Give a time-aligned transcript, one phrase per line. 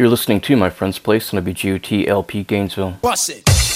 [0.00, 2.92] You're listening to My Friend's Place on WGOT LP Gainesville.
[3.02, 3.69] Bust it.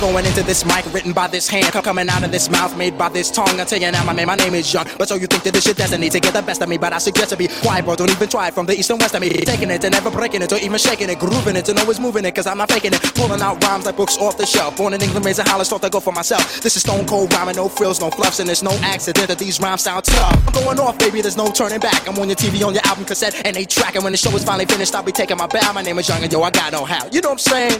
[0.00, 1.72] Going into this mic written by this hand.
[1.72, 3.60] Coming out of this mouth made by this tongue.
[3.60, 4.86] I tell you now, my man, my name is Young.
[4.98, 6.78] But so you think that this shit destiny to get the best of me.
[6.78, 7.96] But I suggest to be quiet, bro.
[7.96, 9.30] Don't even try it from the east and west of me.
[9.30, 11.18] Taking it and never breaking it or even shaking it.
[11.18, 12.34] Grooving it and always moving it.
[12.34, 13.02] Cause I'm not faking it.
[13.14, 14.76] Pulling out rhymes like books off the shelf.
[14.76, 16.60] Born in England, raised in Hollis, thought to go for myself.
[16.60, 18.40] This is stone cold rhyming, no frills, no fluffs.
[18.40, 20.46] And there's no accident that these rhymes sound tough.
[20.46, 21.20] I'm going off, baby.
[21.20, 22.08] There's no turning back.
[22.08, 23.94] I'm on your TV, on your album cassette, and they track.
[23.94, 25.72] And when the show is finally finished, I'll be taking my bow.
[25.72, 27.08] My name is Young and yo, I got no how.
[27.10, 27.78] You know what I'm saying?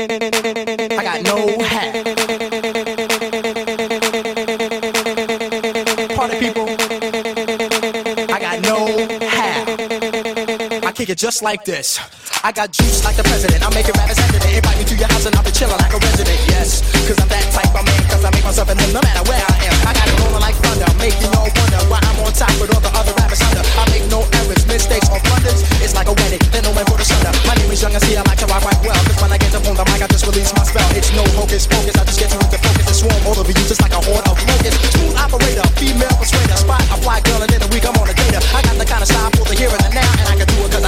[0.00, 1.92] I got no hat.
[6.14, 6.68] Party people.
[8.32, 10.67] I got no hat.
[10.98, 11.94] Kick it just like this.
[12.42, 13.62] I got juice like the president.
[13.62, 14.50] I make it rap as evident.
[14.50, 16.34] Invite me to your house and I'll be chilling like a resident.
[16.50, 18.02] Yes, cause I'm that type of man.
[18.10, 19.78] Cause I make myself in no matter where I am.
[19.86, 20.90] I got it rolling like thunder.
[20.98, 23.62] Make you wonder why I'm on top with all the other rappers under.
[23.78, 25.62] I make no errors, mistakes, or blunders.
[25.78, 26.42] It's like a wedding.
[26.50, 27.30] Then no man for the thunder.
[27.46, 28.98] My name is Young and see I like to rock quite well.
[29.06, 30.90] Cause when I get up on the mic, I just release my spell.
[30.98, 31.94] It's no hocus pocus.
[31.94, 34.26] I just get you into focus and swarm all over you just like a horde
[34.26, 34.82] of locusts.
[34.98, 36.58] Smooth operator, female persuader.
[36.58, 38.42] Spot a fly girl and in a week I'm on a data.
[38.50, 40.10] I got the kind of style for the here and the now.
[40.22, 40.87] And I can do it cause I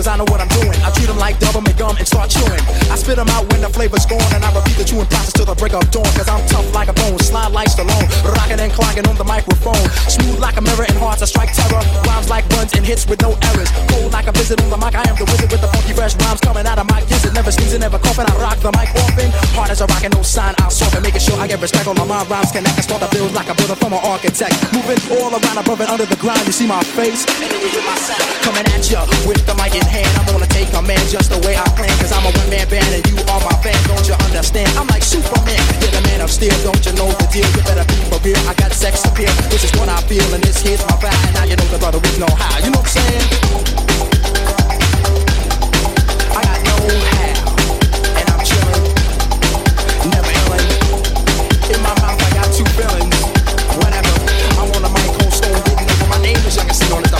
[0.00, 0.72] cause I know what I'm doing.
[0.80, 2.64] I treat them like double gum and start chewing.
[2.88, 5.44] I spit them out when the flavor's gone, and I repeat the chewing process till
[5.44, 6.08] the break of dawn.
[6.16, 9.84] Cause I'm tough like a bone, slide like Stallone, rocking and clocking on the microphone.
[10.08, 11.84] Smooth like a mirror and hard to strike terror.
[12.08, 13.68] Rhymes like runs and hits with no errors.
[13.92, 16.16] Cold like a visit on the mic, I am the wizard with the funky fresh
[16.24, 17.36] rhymes coming out of my gizzard.
[17.36, 19.28] Never sneezing, never coughing, I rock the mic often.
[19.52, 21.04] Hard as a rock and no sign, I'll solve it.
[21.04, 22.24] Making sure I get respect on my mind.
[22.32, 24.56] Rhymes connect and start to build like a builder from an architect.
[24.72, 27.68] Moving all around above and under the ground, you see my face, and then you
[27.68, 28.24] hear my sound.
[28.40, 31.38] Coming at ya with the mic in hand, I'm gonna take a man just the
[31.42, 31.90] way I plan.
[31.98, 34.70] Cause I'm a one man band and you are my fan, don't you understand?
[34.78, 37.48] I'm like Superman, you're the man of steel, don't you know the deal?
[37.50, 39.34] You better be for real, I got sex appeal.
[39.50, 41.18] This is what I feel, and this here's my vibe.
[41.26, 43.26] And now you know the brother with no how, you know what I'm saying?
[46.38, 46.76] I got no
[47.10, 47.34] how,
[48.14, 48.86] and I'm chillin',
[50.14, 51.74] never illin'.
[51.74, 53.18] In my mouth, I got two feelings.
[53.82, 54.14] Whenever
[54.54, 57.02] I'm on the mic, cold stone, getting over my name is I can see on
[57.02, 57.10] the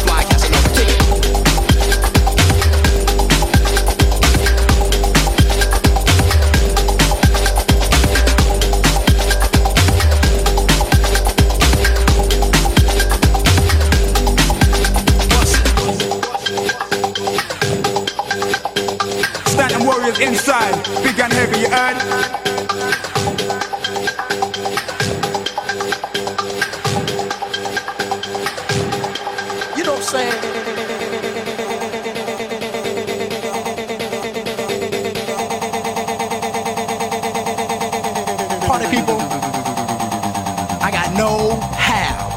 [20.20, 21.96] inside, big and heavy, you heard?
[29.76, 30.40] You know what I'm saying?
[38.66, 39.20] Party people,
[40.82, 42.28] I got no how.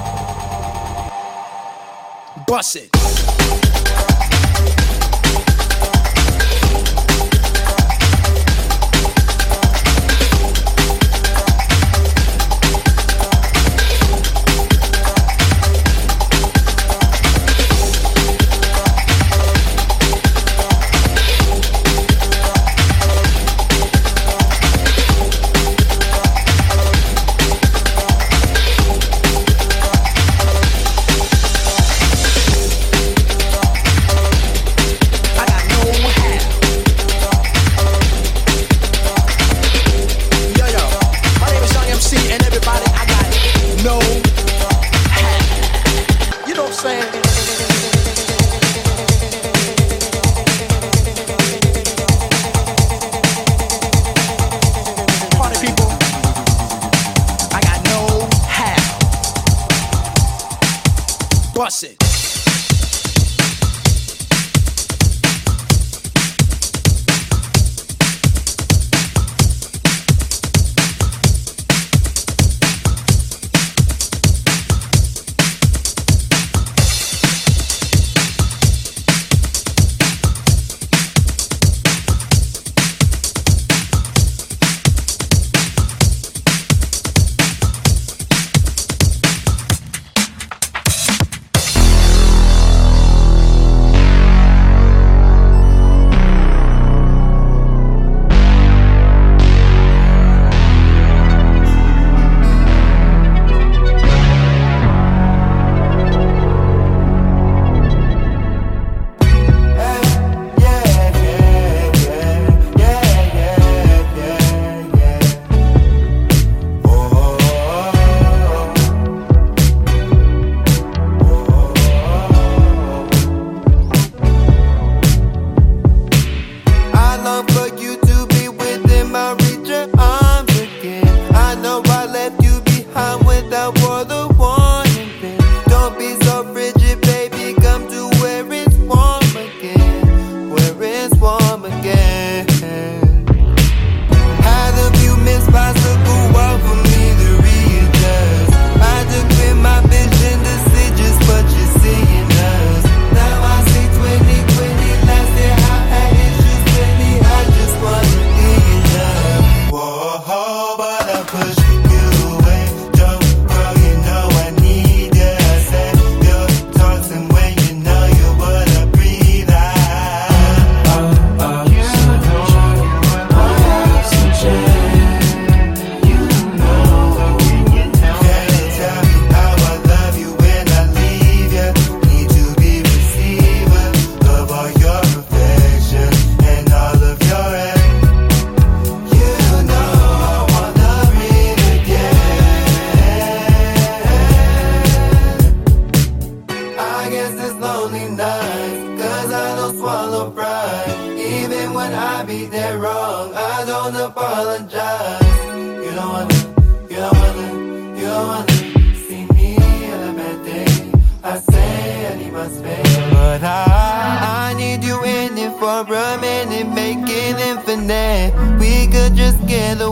[2.48, 3.33] Bust it.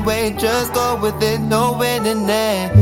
[0.01, 1.71] Away, just go with it, no.
[1.71, 2.81] Someplace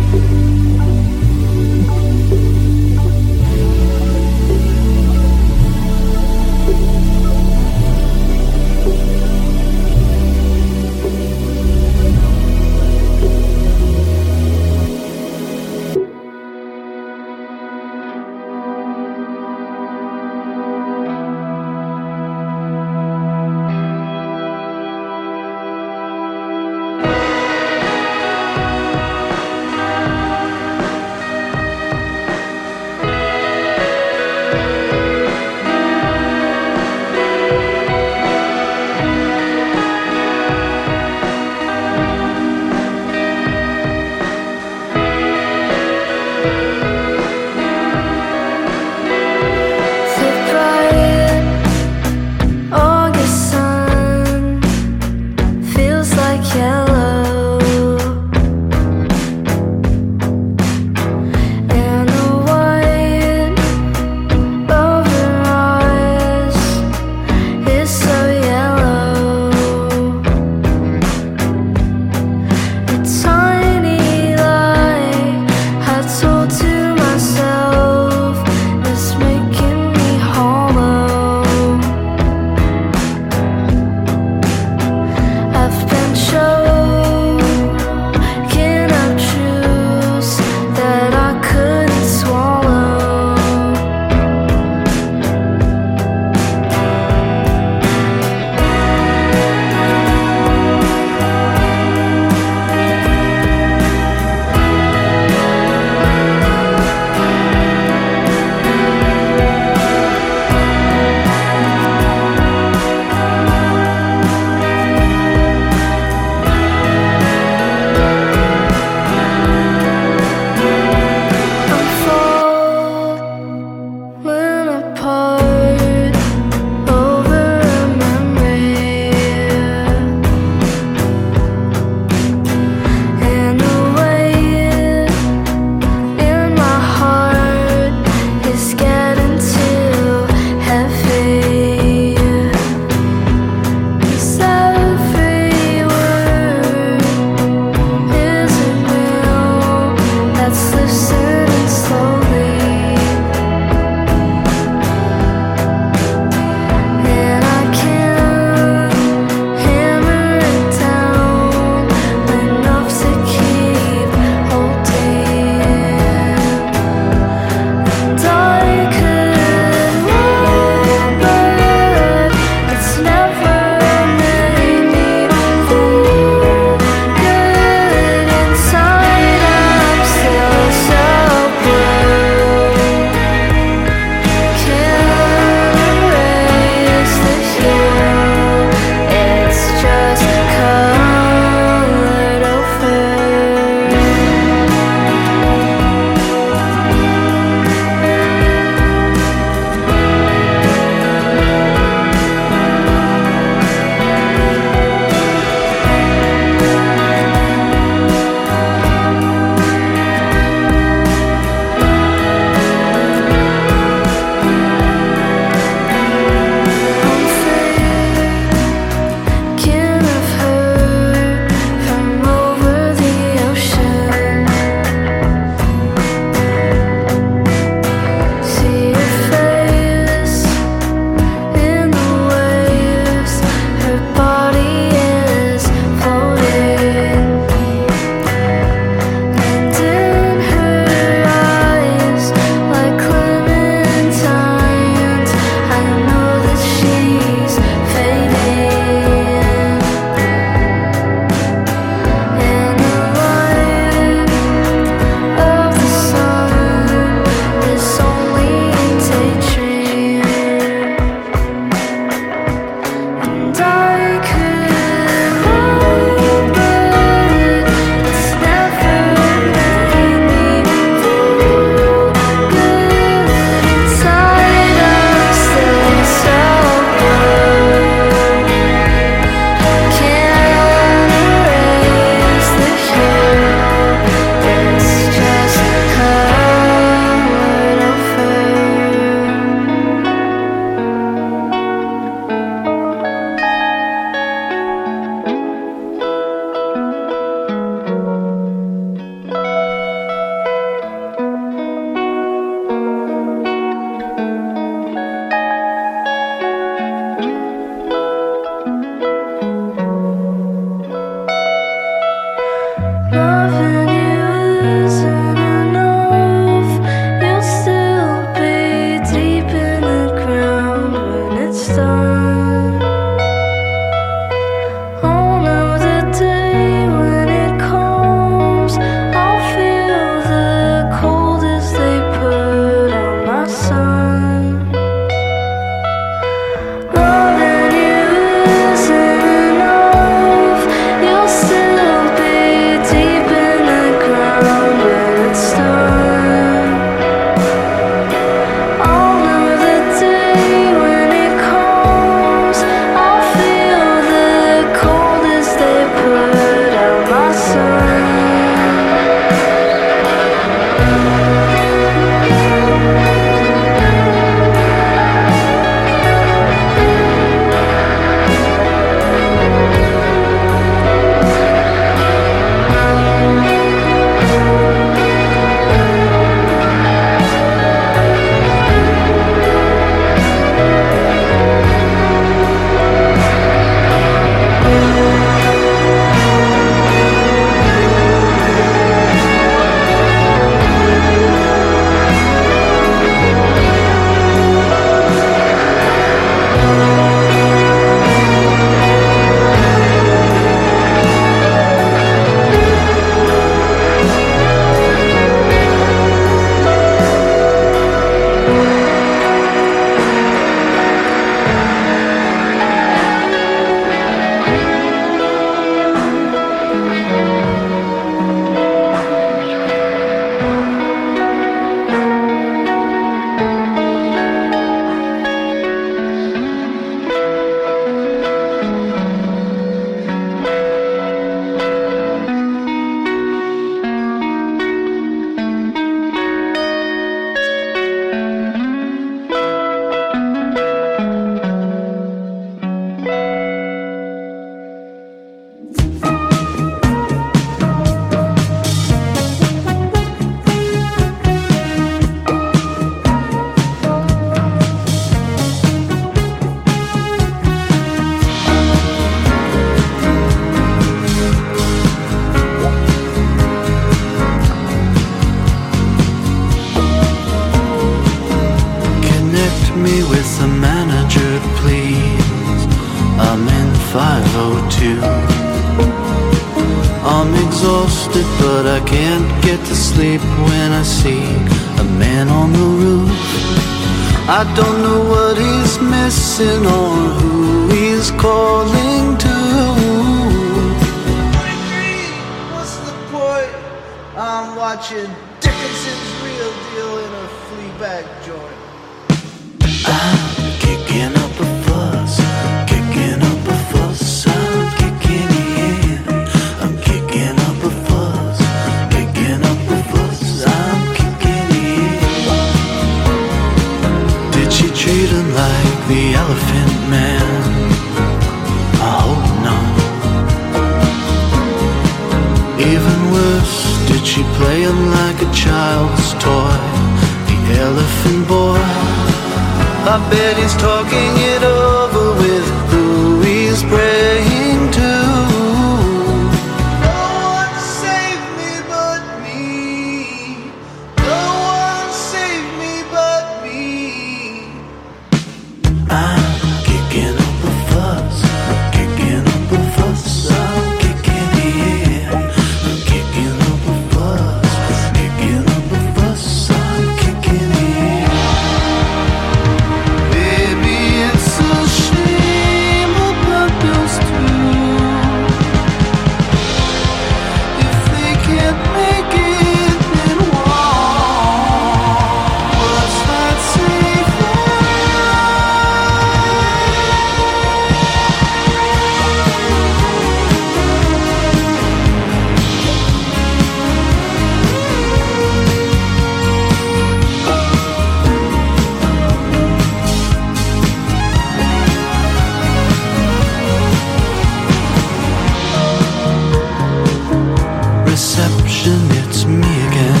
[598.66, 600.00] it's me again.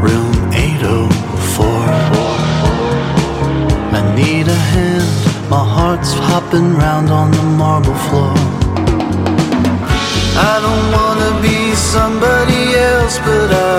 [0.00, 0.34] Room
[1.58, 2.28] oh
[3.92, 8.34] I need a hand, my heart's hopping round on the marble floor.
[10.50, 13.69] I don't wanna be somebody else, but I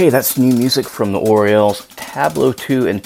[0.00, 3.02] Okay, that's new music from the Orielles, Tableau 2, and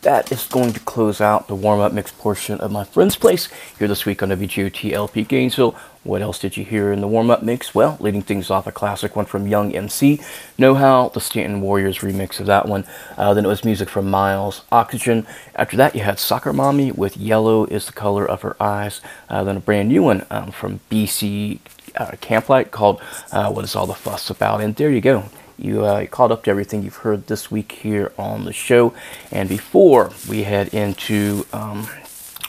[0.00, 3.86] that is going to close out the warm-up mix portion of my friend's place here
[3.86, 5.76] this week on WGOT LP Gainesville.
[6.02, 7.74] What else did you hear in the warm-up mix?
[7.74, 10.18] Well, leading things off, a classic one from Young MC,
[10.56, 12.86] Know How, the Stanton Warriors remix of that one.
[13.18, 15.26] Uh, then it was music from Miles, Oxygen.
[15.56, 19.02] After that, you had Soccer Mommy with Yellow is the Color of Her Eyes.
[19.28, 21.58] Uh, then a brand new one um, from BC
[21.96, 22.98] uh, Camplight called
[23.30, 24.62] uh, What Is All the Fuss About?
[24.62, 25.24] And there you go
[25.60, 28.94] you uh, caught up to everything you've heard this week here on the show.
[29.30, 31.88] And before we head into um,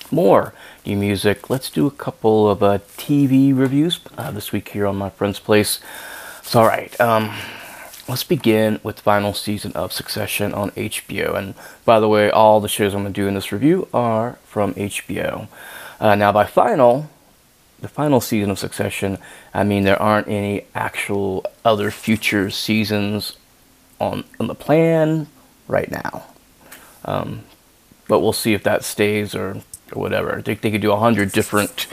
[0.10, 0.54] more
[0.86, 4.96] new music, let's do a couple of uh, TV reviews uh, this week here on
[4.96, 5.80] my friend's place.
[6.42, 7.36] So, all right, um,
[8.08, 11.36] let's begin with the final season of Succession on HBO.
[11.36, 11.54] And
[11.86, 14.74] by the way, all the shows I'm going to do in this review are from
[14.74, 15.48] HBO.
[16.00, 17.11] Uh, now, by final,
[17.82, 19.18] the final season of Succession,
[19.54, 23.38] I mean, there aren't any actual other future seasons
[24.00, 25.28] on, on the plan
[25.68, 26.26] right now.
[27.04, 27.44] Um,
[28.08, 30.42] but we'll see if that stays or, or whatever.
[30.44, 31.88] They, they could do a hundred different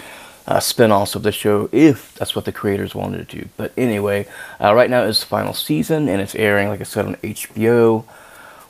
[0.47, 3.49] uh, spin-offs of the show if that's what the creators wanted to do.
[3.57, 4.27] But anyway,
[4.61, 8.05] uh, right now is the final season and it's airing, like I said, on HBO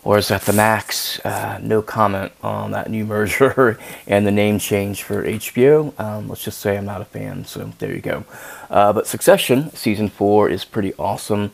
[0.04, 1.20] or is that the max?
[1.24, 5.98] Uh, no comment on that new merger and the name change for HBO.
[6.00, 8.24] Um, let's just say I'm not a fan, so there you go.
[8.70, 11.50] Uh, but Succession, season four, is pretty awesome.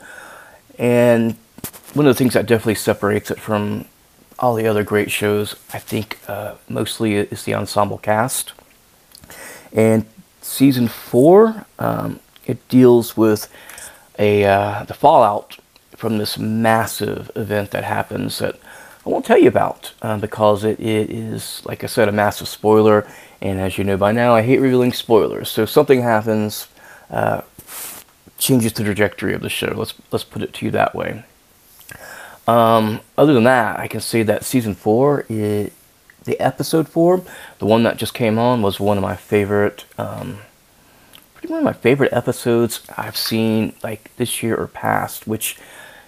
[0.78, 1.36] And
[1.94, 3.86] one of the things that definitely separates it from
[4.38, 8.52] all the other great shows, I think, uh, mostly is the ensemble cast.
[9.72, 10.06] And
[10.42, 13.48] season four, um, it deals with
[14.18, 15.58] a uh, the fallout
[16.04, 18.56] from this massive event that happens that
[19.06, 22.46] I won't tell you about uh, because it, it is, like I said, a massive
[22.46, 23.08] spoiler.
[23.40, 25.48] And as you know by now, I hate revealing spoilers.
[25.48, 26.68] So if something happens,
[27.08, 27.40] uh,
[28.36, 29.72] changes the trajectory of the show.
[29.74, 31.24] Let's let's put it to you that way.
[32.46, 35.72] Um, other than that, I can say that season four, it,
[36.24, 37.24] the episode four,
[37.60, 39.86] the one that just came on, was one of my favorite.
[39.96, 40.40] Um,
[41.48, 45.56] one of my favorite episodes I've seen like this year or past, which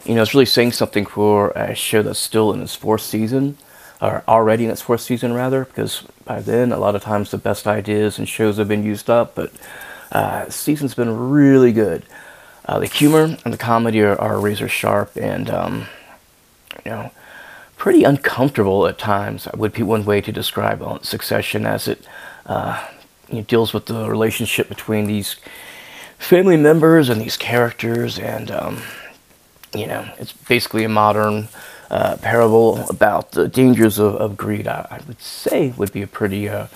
[0.07, 3.59] you know, it's really saying something for a show that's still in its fourth season,
[4.01, 7.39] or already in its fourth season, rather, because by then, a lot of times the
[7.39, 9.53] best ideas and shows have been used up, but
[10.13, 12.05] uh, season's been really good.
[12.67, 15.87] Uh, the humor and the comedy are, are razor sharp and, um,
[16.85, 17.11] you know,
[17.77, 22.05] pretty uncomfortable at times, would be one way to describe Succession as it
[22.47, 22.87] uh,
[23.47, 25.37] deals with the relationship between these
[26.19, 28.83] family members and these characters and, um,
[29.79, 31.49] you know, it's basically a modern
[31.91, 34.67] uh, parable about the dangers of, of greed.
[34.67, 36.67] I, I, would say would be a pretty uh,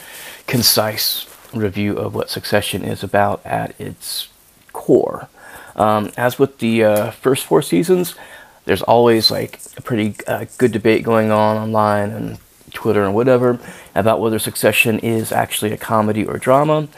[0.47, 4.29] concise review of what Succession is about at its
[4.73, 5.29] core.
[5.77, 8.15] Um, as with the uh, first four seasons,
[8.65, 12.39] there's always like a pretty uh, good debate going on online and
[12.73, 13.59] Twitter and whatever
[13.95, 16.89] about whether Succession is actually a comedy or drama.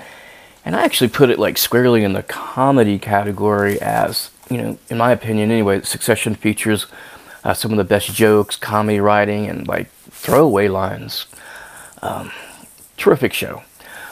[0.64, 4.98] And I actually put it like squarely in the comedy category as you know, in
[4.98, 6.86] my opinion anyway, Succession features
[7.44, 11.26] uh, some of the best jokes, comedy writing, and like throwaway lines.
[12.02, 12.32] Um,
[12.96, 13.62] terrific show.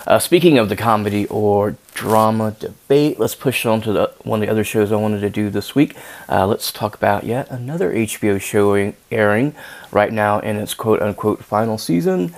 [0.07, 4.47] Uh, speaking of the comedy or drama debate, let's push on to the, one of
[4.47, 5.95] the other shows I wanted to do this week.
[6.29, 9.55] Uh, let's talk about yet another HBO show airing
[9.93, 12.35] right now in its quote unquote final season.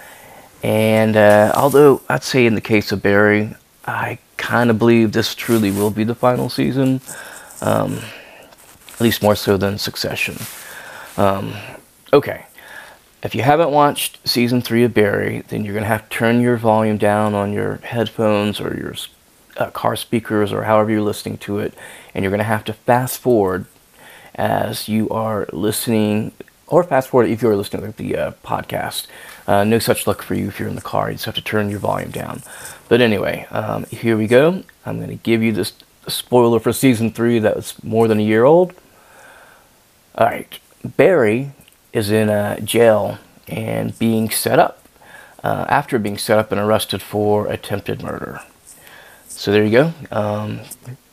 [0.62, 3.54] And uh, although I'd say in the case of Barry,
[3.86, 7.00] I kind of believe this truly will be the final season,
[7.62, 8.00] um,
[8.92, 10.36] at least more so than Succession.
[11.16, 11.54] Um,
[12.12, 12.46] okay,
[13.22, 16.40] if you haven't watched season three of Barry, then you're going to have to turn
[16.40, 18.94] your volume down on your headphones or your
[19.56, 21.72] uh, car speakers or however you're listening to it,
[22.14, 23.66] and you're going to have to fast forward
[24.34, 26.32] as you are listening,
[26.66, 29.06] or fast forward if you're listening to the uh, podcast.
[29.46, 31.10] Uh, no such luck for you if you're in the car.
[31.10, 32.42] You just have to turn your volume down.
[32.88, 34.64] But anyway, um, here we go.
[34.86, 35.74] I'm going to give you this
[36.08, 38.74] spoiler for season three that was more than a year old.
[40.14, 41.52] All right, Barry
[41.92, 44.86] is in a jail and being set up
[45.42, 48.40] uh, after being set up and arrested for attempted murder.
[49.28, 49.94] So there you go.
[50.10, 50.60] Um,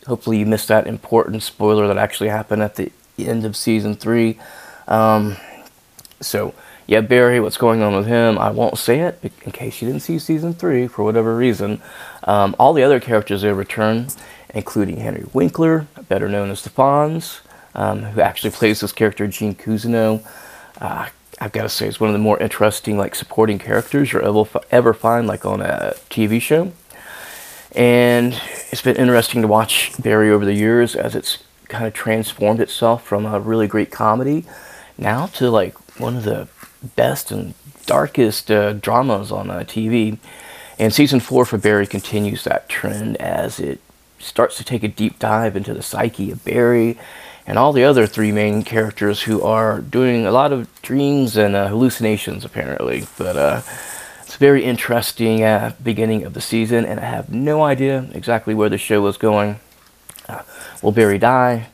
[0.05, 4.39] hopefully you missed that important spoiler that actually happened at the end of season three.
[4.87, 5.37] Um,
[6.21, 6.53] so
[6.89, 8.37] yeah, Barry, what's going on with him?
[8.39, 11.81] I won't say it in case you didn't see season three for whatever reason.
[12.23, 14.07] Um, all the other characters they return,
[14.53, 17.41] including Henry Winkler, better known as the Fonz,
[17.75, 20.25] um, who actually plays this character Gene Cousineau
[20.79, 21.09] uh,
[21.41, 24.59] I've got to say, it's one of the more interesting, like, supporting characters you'll ever,
[24.71, 26.73] ever find, like, on a TV show.
[27.73, 28.39] And
[28.71, 33.03] it's been interesting to watch Barry over the years as it's kind of transformed itself
[33.03, 34.45] from a really great comedy
[34.97, 36.49] now to, like, one of the
[36.95, 37.53] best and
[37.85, 40.17] darkest uh, dramas on uh, TV.
[40.77, 43.79] And season four for Barry continues that trend as it
[44.19, 46.97] starts to take a deep dive into the psyche of Barry
[47.45, 51.55] and all the other three main characters who are doing a lot of dreams and
[51.55, 53.07] uh, hallucinations apparently.
[53.17, 53.61] But uh,
[54.21, 58.53] it's a very interesting uh, beginning of the season, and I have no idea exactly
[58.53, 59.59] where the show is going.
[60.27, 60.43] Uh,
[60.83, 61.69] will Barry die?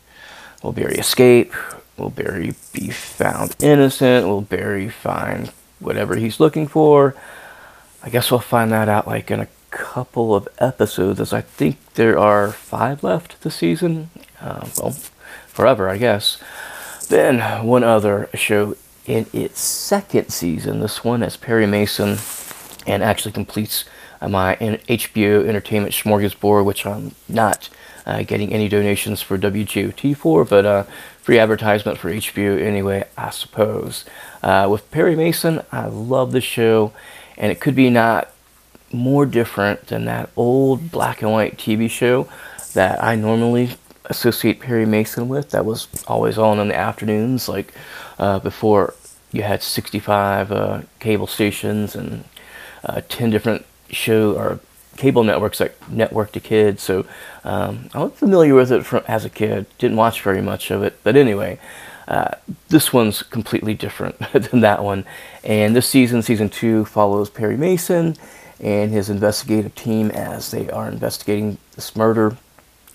[0.63, 1.53] Will Barry escape?
[1.97, 4.25] Will Barry be found innocent?
[4.27, 7.15] Will Barry find whatever he's looking for?
[8.01, 11.77] I guess we'll find that out like in a couple of episodes, as I think
[11.95, 14.09] there are five left this season.
[14.39, 14.91] Uh, well,
[15.47, 16.41] forever, I guess.
[17.09, 20.79] Then one other show in its second season.
[20.79, 22.17] This one is Perry Mason,
[22.87, 23.83] and actually completes
[24.21, 27.69] uh, my HBO Entertainment Smorgasbord, which I'm not
[28.05, 30.83] uh, getting any donations for WGOT for, but uh,
[31.21, 34.05] free advertisement for HBO anyway, I suppose.
[34.41, 36.93] Uh, with Perry Mason, I love the show,
[37.37, 38.31] and it could be not
[38.95, 42.27] more different than that old black and white TV show
[42.73, 43.71] that I normally
[44.05, 45.51] associate Perry Mason with.
[45.51, 47.73] That was always on in the afternoons, like
[48.19, 48.93] uh, before
[49.31, 52.23] you had 65 uh, cable stations and
[52.83, 54.59] uh, 10 different show or
[54.97, 56.81] cable networks that network to kids.
[56.81, 57.05] So
[57.43, 59.65] um, I was familiar with it from as a kid.
[59.77, 61.59] Didn't watch very much of it, but anyway.
[62.07, 62.29] Uh,
[62.69, 65.03] this one's completely different than that one.
[65.43, 68.15] And this season, season two, follows Perry Mason
[68.59, 72.37] and his investigative team as they are investigating this murder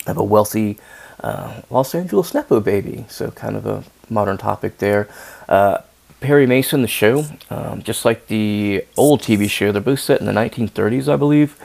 [0.07, 0.77] of a wealthy
[1.21, 3.05] uh, Los Angeles Nepo baby.
[3.09, 5.07] So kind of a modern topic there.
[5.47, 5.79] Uh,
[6.19, 10.27] Perry Mason, the show, um, just like the old TV show, they're both set in
[10.27, 11.57] the 1930s, I believe.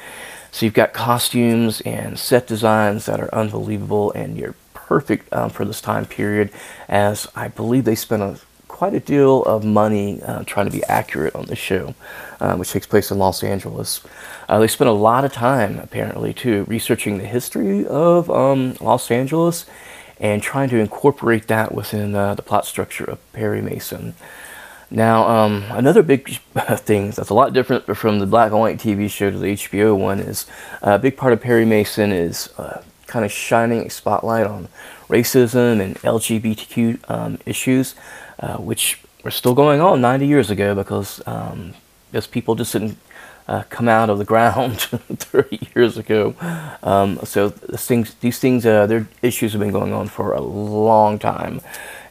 [0.51, 5.67] So you've got costumes and set designs that are unbelievable, and you're perfect um, for
[5.67, 6.51] this time period.
[6.89, 10.85] As I believe they spent a quite a deal of money uh, trying to be
[10.85, 11.95] accurate on the show,
[12.41, 14.03] uh, which takes place in Los Angeles.
[14.49, 19.11] Uh, they spent a lot of time, apparently, too, researching the history of um, Los
[19.11, 19.67] Angeles
[20.19, 24.15] and trying to incorporate that within uh, the plot structure of Perry Mason.
[24.91, 26.29] Now, um, another big
[26.77, 29.97] thing that's a lot different from the black and white TV show to the HBO
[29.99, 30.47] one is
[30.83, 32.49] uh, a big part of Perry Mason is
[33.07, 34.69] kind of shining a spotlight on
[35.09, 37.95] racism and LGBTQ um, issues
[38.41, 41.75] uh, which were still going on 90 years ago because um,
[42.13, 42.99] those people just didn't
[43.49, 46.35] uh, come out of the ground 30 years ago.
[46.83, 51.19] Um, so things, these things, uh, their issues have been going on for a long
[51.19, 51.61] time.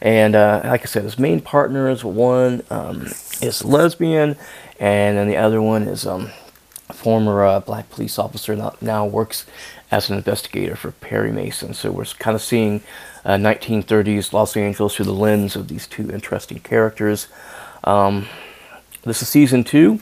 [0.02, 3.08] And uh, like I said, his main partners, one um,
[3.42, 4.38] is lesbian,
[4.80, 6.32] and then the other one is um,
[6.90, 9.46] a former uh, black police officer that now works
[9.92, 11.74] as an investigator for Perry Mason.
[11.74, 12.82] So we're kind of seeing
[13.26, 17.28] uh, 1930s Los Angeles through the lens of these two interesting characters.
[17.84, 18.28] Um,
[19.04, 20.00] this is season two,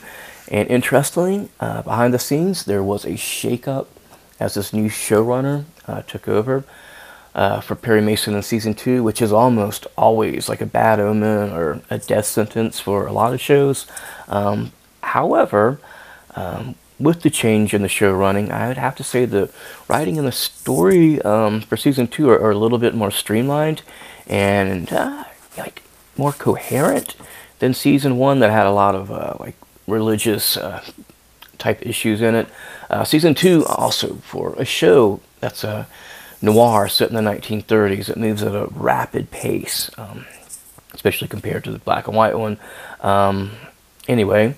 [0.50, 3.88] and interestingly, uh, behind the scenes, there was a shakeup
[4.40, 6.64] as this new showrunner uh, took over.
[7.36, 11.52] Uh, for Perry Mason in season two, which is almost always like a bad omen
[11.52, 13.88] or a death sentence for a lot of shows.
[14.28, 15.80] Um, however,
[16.36, 19.52] um, with the change in the show running, I would have to say the
[19.88, 23.82] writing and the story um, for season two are, are, a little bit more streamlined
[24.26, 25.26] and uh,
[25.58, 25.84] like
[26.18, 27.16] more coherent
[27.60, 30.84] than season one that had a lot of uh, like religious uh,
[31.58, 32.48] type issues in it.
[32.90, 35.88] Uh, season two also for a show that's a
[36.42, 38.10] noir set in the 1930s.
[38.10, 40.26] It moves at a rapid pace, um,
[40.94, 42.58] especially compared to the black and white one.
[43.02, 43.52] Um,
[44.08, 44.56] anyway,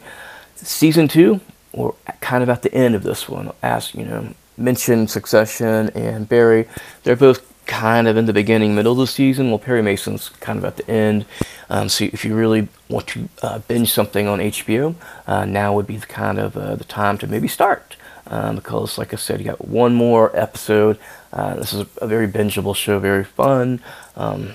[0.56, 1.42] season two,
[1.76, 6.28] or kind of at the end of this one, as you know, mentioned Succession and
[6.28, 6.68] Barry.
[7.04, 9.50] They're both kind of in the beginning, middle of the season.
[9.50, 11.26] Well, Perry Mason's kind of at the end.
[11.70, 14.96] Um, so if you really want to uh, binge something on HBO,
[15.28, 17.98] uh, now would be the kind of uh, the time to maybe start.
[18.28, 20.98] Um, because, like I said, you got one more episode.
[21.32, 23.82] Uh, this is a very bingeable show, very fun,
[24.16, 24.54] um,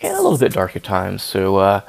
[0.00, 1.22] and a little bit dark at times.
[1.24, 1.80] So uh,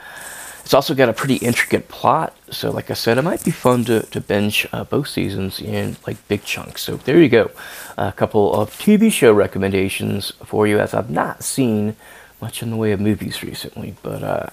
[0.71, 2.33] it's also got a pretty intricate plot.
[2.49, 5.97] So, like I said, it might be fun to, to binge uh, both seasons in
[6.07, 6.81] like big chunks.
[6.81, 7.51] So there you go,
[7.97, 11.97] a couple of TV show recommendations for you, as I've not seen
[12.39, 14.23] much in the way of movies recently, but.
[14.23, 14.49] Uh,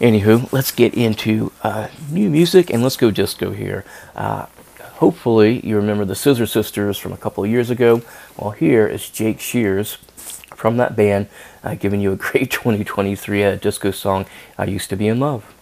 [0.00, 3.84] anywho, let's get into uh, new music and let's go disco here.
[4.16, 4.46] Uh,
[5.00, 8.02] Hopefully, you remember the Scissor Sisters from a couple of years ago.
[8.36, 9.96] Well, here is Jake Shears
[10.60, 11.26] from that band
[11.64, 14.26] uh, giving you a great 2023 uh, disco song,
[14.58, 15.59] I Used to Be in Love.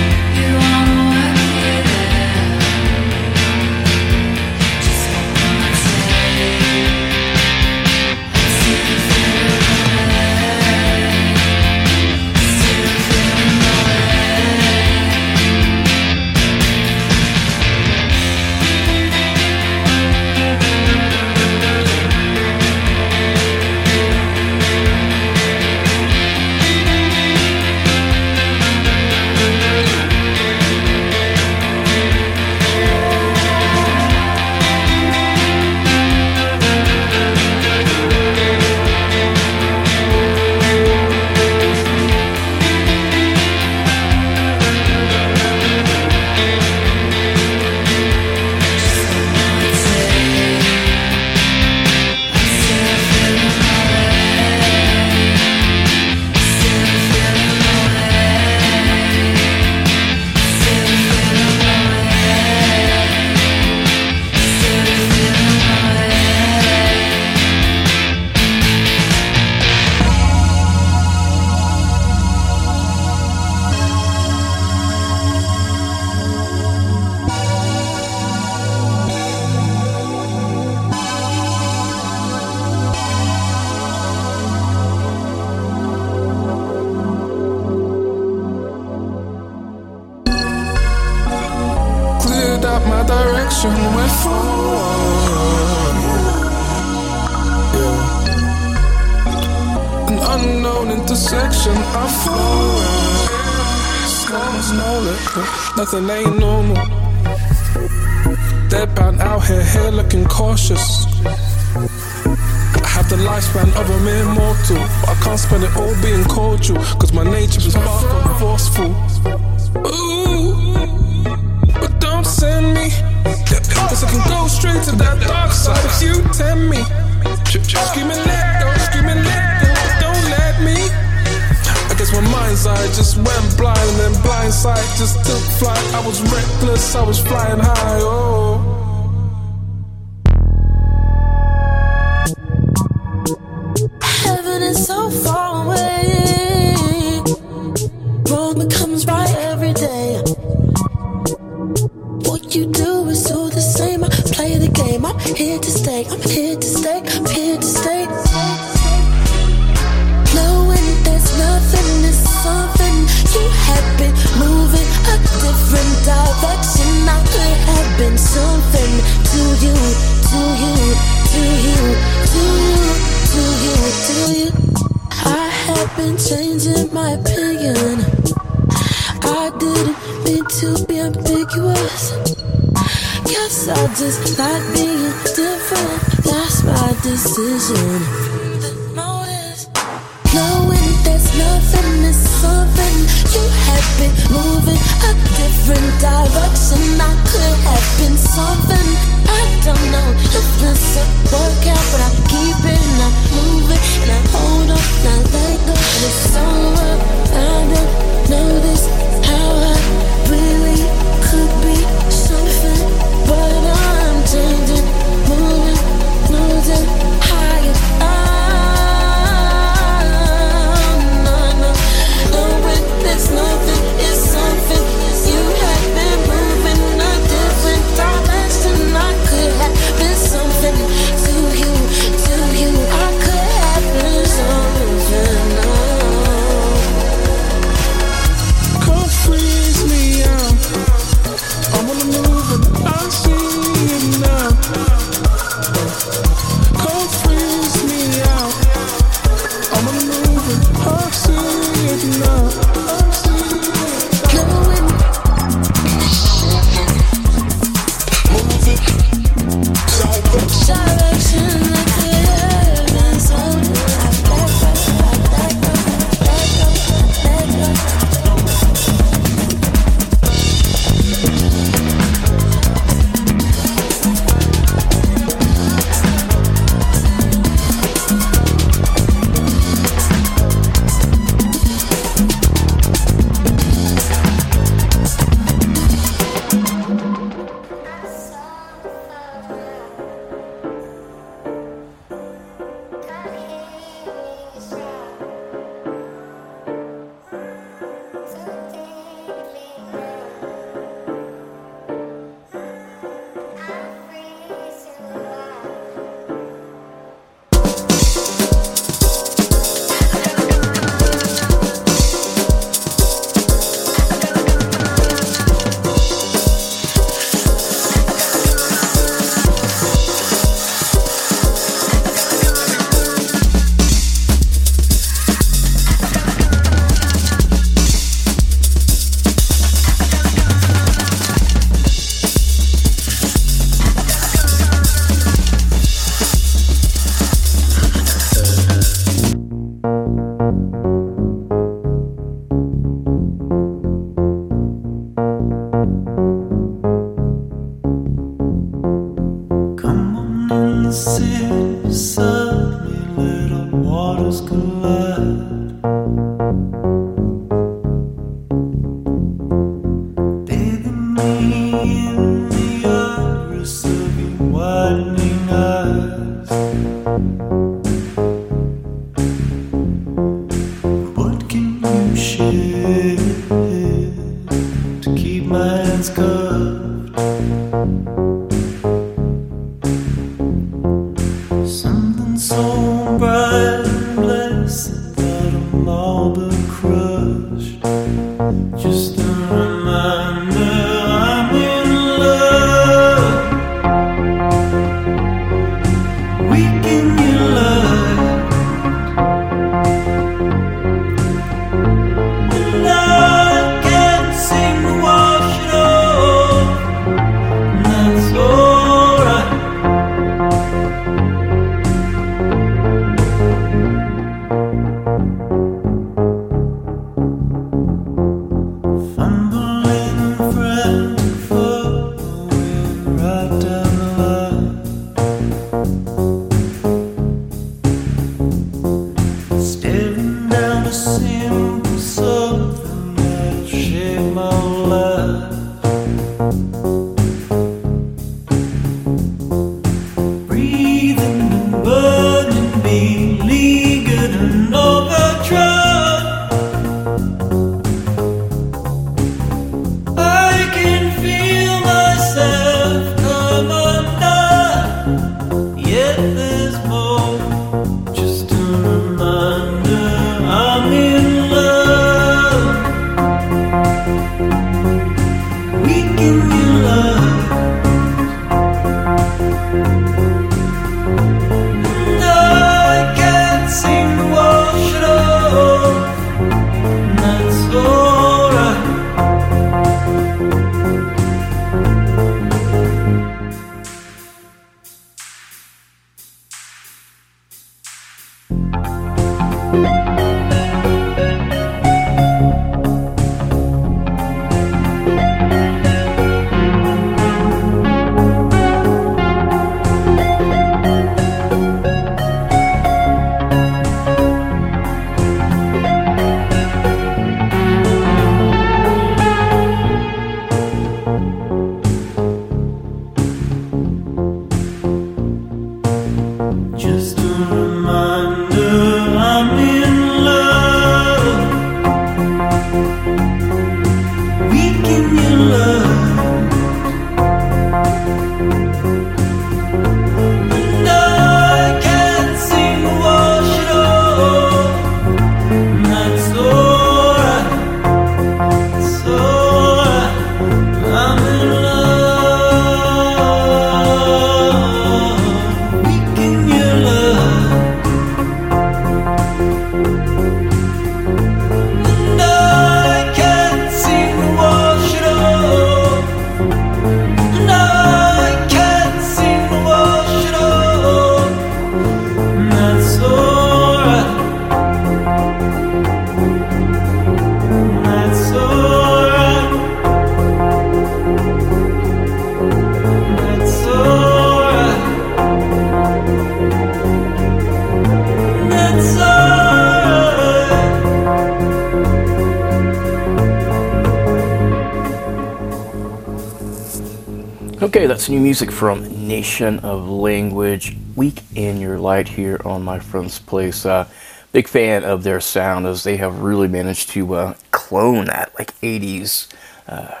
[587.68, 590.74] Okay, that's new music from Nation of Language.
[590.96, 593.66] Weak In Your Light here on my friend's place.
[593.66, 593.86] Uh,
[594.32, 598.58] big fan of their sound as they have really managed to uh, clone that like
[598.62, 599.28] 80s
[599.68, 600.00] uh,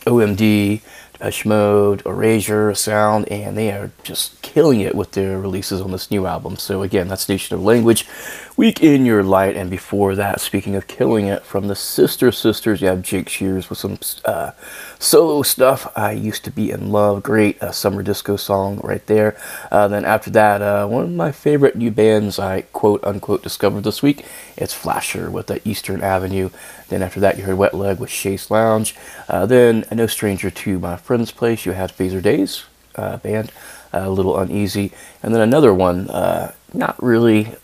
[0.00, 0.80] OMD,
[1.12, 6.10] Depeche Mode, Erasure sound, and they are just killing it with their releases on this
[6.10, 6.56] new album.
[6.56, 8.06] So again, that's Nation of Language.
[8.56, 12.80] Weak In Your Light, and before that, speaking of killing it, from the Scissor Sisters,
[12.80, 14.52] you have Jake Shears with some uh,
[14.98, 15.92] solo stuff.
[15.94, 19.36] I used to be in love, great uh, summer disco song right there.
[19.70, 23.84] Uh, then after that, uh, one of my favorite new bands I quote unquote discovered
[23.84, 24.24] this week.
[24.56, 26.48] It's Flasher with the Eastern Avenue.
[26.88, 28.96] Then after that, you heard Wet Leg with Chase Lounge.
[29.28, 32.64] Uh, then, no stranger to my friend's place, you had Fazerdaze
[32.98, 33.52] uh, band,
[33.92, 36.06] a little uneasy, and then another one,
[36.74, 37.54] not really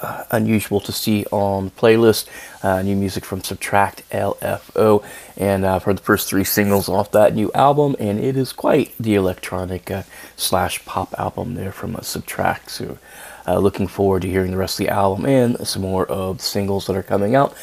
[0.00, 2.26] uh, unusual to see on playlist.
[2.62, 5.04] Uh, new music from Subtract LFO,
[5.36, 8.94] and uh, heard the first three singles off that new album, and it is quite
[8.98, 10.02] the electronic uh,
[10.36, 12.70] slash pop album there from Subtract.
[12.70, 12.98] So,
[13.46, 16.44] uh, looking forward to hearing the rest of the album and some more of the
[16.44, 17.54] singles that are coming out.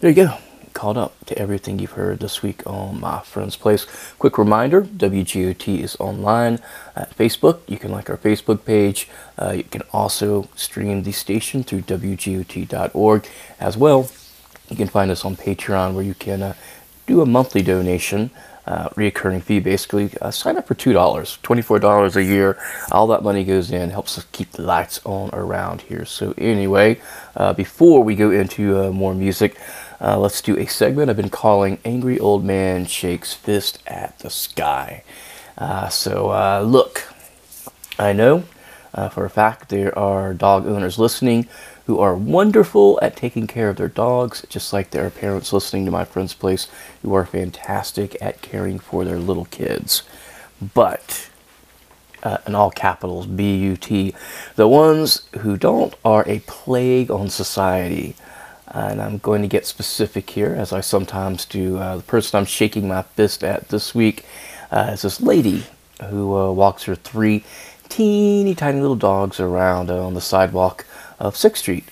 [0.00, 0.38] There you go
[0.78, 3.84] caught up to everything you've heard this week on My Friend's Place.
[4.20, 6.60] Quick reminder WGOT is online
[6.94, 7.58] at Facebook.
[7.66, 9.08] You can like our Facebook page.
[9.36, 13.26] Uh, you can also stream the station through WGOT.org
[13.58, 14.08] as well.
[14.70, 16.54] You can find us on Patreon where you can uh,
[17.08, 18.30] do a monthly donation.
[18.64, 22.58] Uh, reoccurring fee basically uh, sign up for $2 $24 a year
[22.92, 27.00] all that money goes in helps us keep the lights on around here so anyway
[27.36, 29.56] uh, before we go into uh, more music
[30.00, 34.30] uh, let's do a segment I've been calling Angry Old Man Shakes Fist at the
[34.30, 35.02] Sky.
[35.56, 37.04] Uh, so, uh, look,
[37.98, 38.44] I know
[38.94, 41.48] uh, for a fact there are dog owners listening
[41.86, 45.84] who are wonderful at taking care of their dogs, just like there are parents listening
[45.86, 46.68] to my friend's place
[47.02, 50.02] who are fantastic at caring for their little kids.
[50.74, 51.30] But,
[52.22, 54.14] uh, in all capitals, B U T,
[54.56, 58.14] the ones who don't are a plague on society
[58.72, 61.78] and I'm going to get specific here, as I sometimes do.
[61.78, 64.24] Uh, the person I'm shaking my fist at this week
[64.70, 65.64] uh, is this lady
[66.04, 67.44] who uh, walks her three
[67.88, 70.84] teeny tiny little dogs around uh, on the sidewalk
[71.18, 71.84] of 6th Street,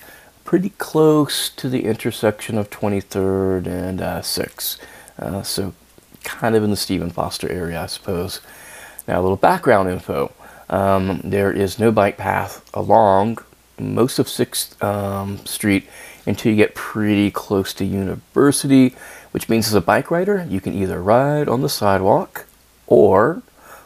[0.45, 4.79] pretty close to the intersection of 23rd and 6th.
[5.19, 5.73] Uh, uh, so,
[6.23, 8.41] kind of in the Stephen Foster area, I suppose.
[9.07, 10.31] Now, a little background info.
[10.69, 13.39] Um, there is no bike path along
[13.79, 15.87] most of 6th um, Street
[16.27, 18.95] until you get pretty close to University,
[19.31, 22.45] which means as a bike rider, you can either ride on the sidewalk
[22.85, 23.41] or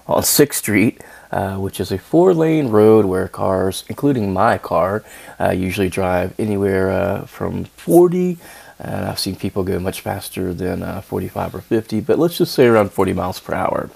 [0.07, 5.03] on 6th Street, uh, which is a four lane road where cars, including my car,
[5.39, 8.37] uh, usually drive anywhere uh, from 40
[8.83, 12.53] and I've seen people go much faster than uh, 45 or 50, but let's just
[12.53, 13.91] say around 40 miles per hour.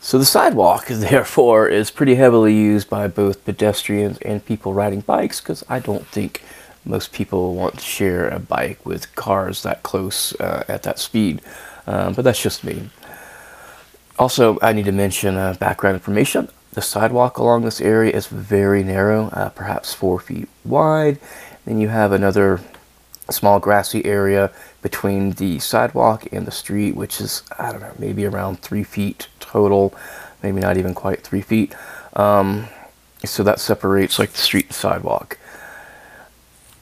[0.00, 5.40] So the sidewalk, therefore, is pretty heavily used by both pedestrians and people riding bikes
[5.40, 6.42] because I don't think
[6.86, 11.42] most people want to share a bike with cars that close uh, at that speed.
[11.86, 12.90] Um, but that's just me.
[14.18, 16.48] Also, I need to mention uh, background information.
[16.72, 21.18] The sidewalk along this area is very narrow, uh, perhaps four feet wide.
[21.64, 22.60] Then you have another
[23.30, 28.24] small grassy area between the sidewalk and the street, which is, I don't know, maybe
[28.24, 29.94] around three feet total,
[30.42, 31.74] maybe not even quite three feet.
[32.14, 32.68] Um,
[33.24, 35.38] so that separates like the street and sidewalk.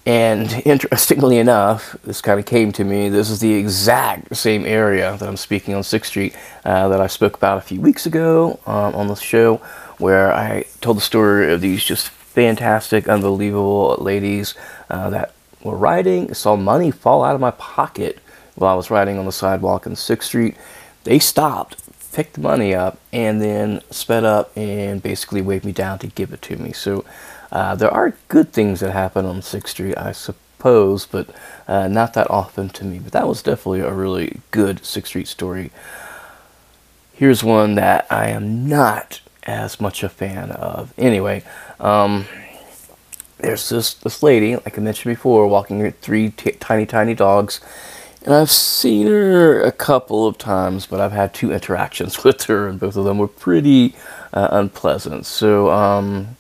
[0.07, 3.09] And interestingly enough, this kind of came to me.
[3.09, 7.07] This is the exact same area that I'm speaking on 6th Street uh, that I
[7.07, 9.57] spoke about a few weeks ago um, on the show,
[9.97, 14.55] where I told the story of these just fantastic, unbelievable ladies
[14.91, 15.33] uh, that
[15.63, 18.19] were riding, saw money fall out of my pocket
[18.57, 20.57] while I was riding on the sidewalk on 6th Street.
[21.05, 21.83] They stopped,
[22.13, 26.35] picked the money up, and then sped up and basically waved me down to give
[26.35, 26.73] it to me.
[26.73, 27.07] So
[27.55, 31.29] uh, there are good things that happen on 6th Street, I suppose, but
[31.69, 32.99] uh, not that often to me.
[32.99, 35.71] But that was definitely a really good 6th Street story.
[37.13, 40.93] Here's one that I am not as much a fan of.
[40.99, 41.45] Anyway,
[41.79, 42.27] um,
[43.39, 47.61] there's this this lady, like I mentioned before, walking her three t- tiny tiny dogs,
[48.25, 52.67] and I've seen her a couple of times, but I've had two interactions with her,
[52.67, 53.95] and both of them were pretty
[54.33, 55.27] uh, unpleasant.
[55.27, 56.37] So um,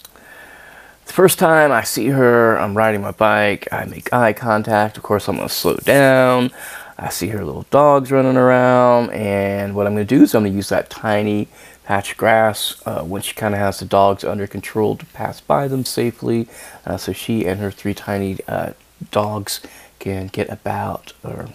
[1.14, 4.96] first time I see her, I'm riding my bike, I make eye contact.
[4.96, 6.50] Of course, I'm going to slow down.
[6.98, 10.42] I see her little dogs running around, and what I'm going to do is I'm
[10.42, 11.46] going to use that tiny
[11.84, 15.40] patch of grass uh, when she kind of has the dogs under control to pass
[15.40, 16.48] by them safely,
[16.84, 18.72] uh, so she and her three tiny uh,
[19.12, 19.60] dogs
[20.00, 21.48] can get about or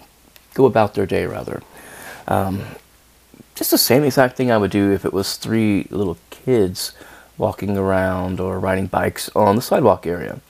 [0.54, 1.62] go about their day rather.
[2.26, 2.62] Um,
[3.54, 6.94] just the same exact thing I would do if it was three little kids
[7.40, 10.40] walking around or riding bikes on the sidewalk area.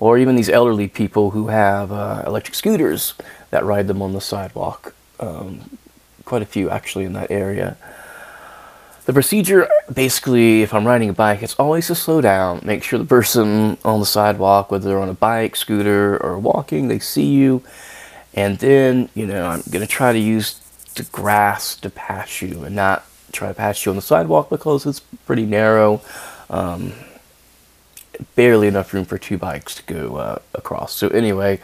[0.00, 3.14] Or even these elderly people who have uh, electric scooters
[3.50, 4.94] that ride them on the sidewalk.
[5.20, 5.78] Um,
[6.24, 7.76] quite a few actually in that area.
[9.04, 12.98] The procedure basically, if I'm riding a bike, it's always to slow down, make sure
[12.98, 17.26] the person on the sidewalk, whether they're on a bike, scooter, or walking, they see
[17.26, 17.62] you.
[18.32, 20.60] And then, you know, I'm going to try to use
[20.94, 24.86] the grass to pass you and not try to pass you on the sidewalk because
[24.86, 26.00] it's pretty narrow.
[26.50, 26.92] Um,
[28.34, 30.92] barely enough room for two bikes to go uh, across.
[30.92, 31.60] So anyway,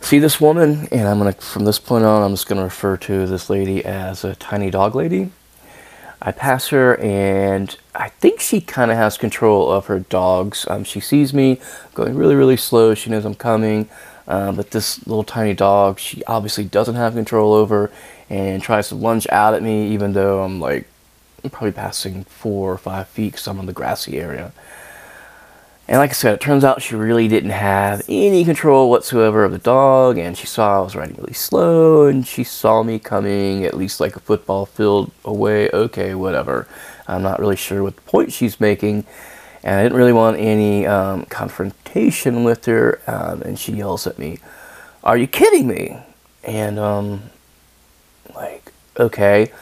[0.00, 3.26] see this woman, and I'm gonna from this point on, I'm just gonna refer to
[3.26, 5.30] this lady as a tiny dog lady.
[6.20, 10.66] I pass her, and I think she kind of has control of her dogs.
[10.70, 11.60] Um, she sees me
[11.92, 12.94] going really, really slow.
[12.94, 13.88] She knows I'm coming.
[14.26, 17.90] Um, but this little tiny dog, she obviously doesn't have control over
[18.30, 20.86] and tries to lunge out at me, even though I'm like
[21.44, 24.52] I'm probably passing four or five feet because I'm in the grassy area.
[25.86, 29.52] And like I said, it turns out she really didn't have any control whatsoever of
[29.52, 33.64] the dog, and she saw I was riding really slow, and she saw me coming
[33.64, 35.68] at least like a football field away.
[35.68, 36.66] Okay, whatever.
[37.06, 39.04] I'm not really sure what the point she's making,
[39.62, 44.18] and I didn't really want any um, confrontation with her, um, and she yells at
[44.18, 44.38] me,
[45.02, 45.98] Are you kidding me?
[46.44, 47.24] And, um,
[48.34, 49.52] like, okay.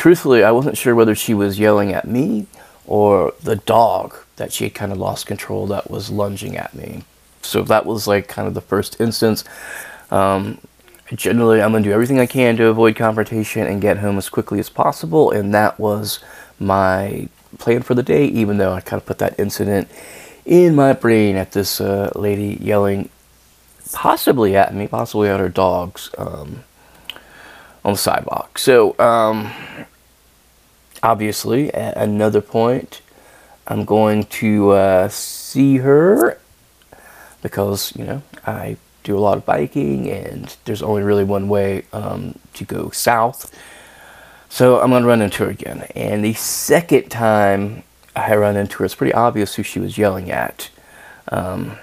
[0.00, 2.46] Truthfully, I wasn't sure whether she was yelling at me
[2.86, 7.04] or the dog that she had kind of lost control that was lunging at me.
[7.42, 9.44] So that was like kind of the first instance.
[10.10, 10.56] Um,
[11.14, 14.30] generally, I'm going to do everything I can to avoid confrontation and get home as
[14.30, 16.20] quickly as possible, and that was
[16.58, 17.28] my
[17.58, 19.86] plan for the day, even though I kind of put that incident
[20.46, 23.10] in my brain at this uh, lady yelling
[23.92, 26.64] possibly at me, possibly at her dogs um,
[27.84, 28.58] on the sidewalk.
[28.58, 29.52] So, um,
[31.02, 33.00] obviously, at another point,
[33.66, 36.38] I'm going to uh, see her
[37.42, 41.84] because, you know, I do a lot of biking and there's only really one way
[41.92, 43.54] um, to go south.
[44.48, 45.86] So I'm going to run into her again.
[45.94, 47.84] And the second time
[48.16, 50.70] I run into her, it's pretty obvious who she was yelling at.
[51.28, 51.78] Um,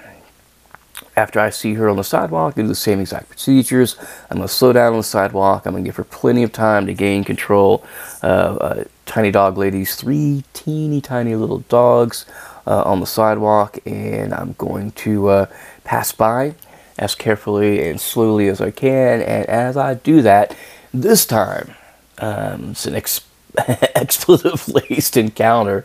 [1.16, 3.96] after I see her on the sidewalk, I do the same exact procedures.
[4.30, 5.66] I'm going to slow down on the sidewalk.
[5.66, 7.84] I'm going to give her plenty of time to gain control.
[8.22, 12.26] Uh, uh, tiny dog ladies, three teeny tiny little dogs
[12.66, 15.46] uh, on the sidewalk, and I'm going to uh,
[15.82, 16.54] pass by
[16.98, 19.22] as carefully and slowly as I can.
[19.22, 20.54] And as I do that,
[20.92, 21.74] this time
[22.18, 23.22] um, it's an ex-
[23.94, 25.84] expletive laced encounter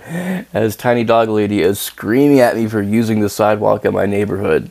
[0.54, 4.70] as Tiny Dog Lady is screaming at me for using the sidewalk in my neighborhood.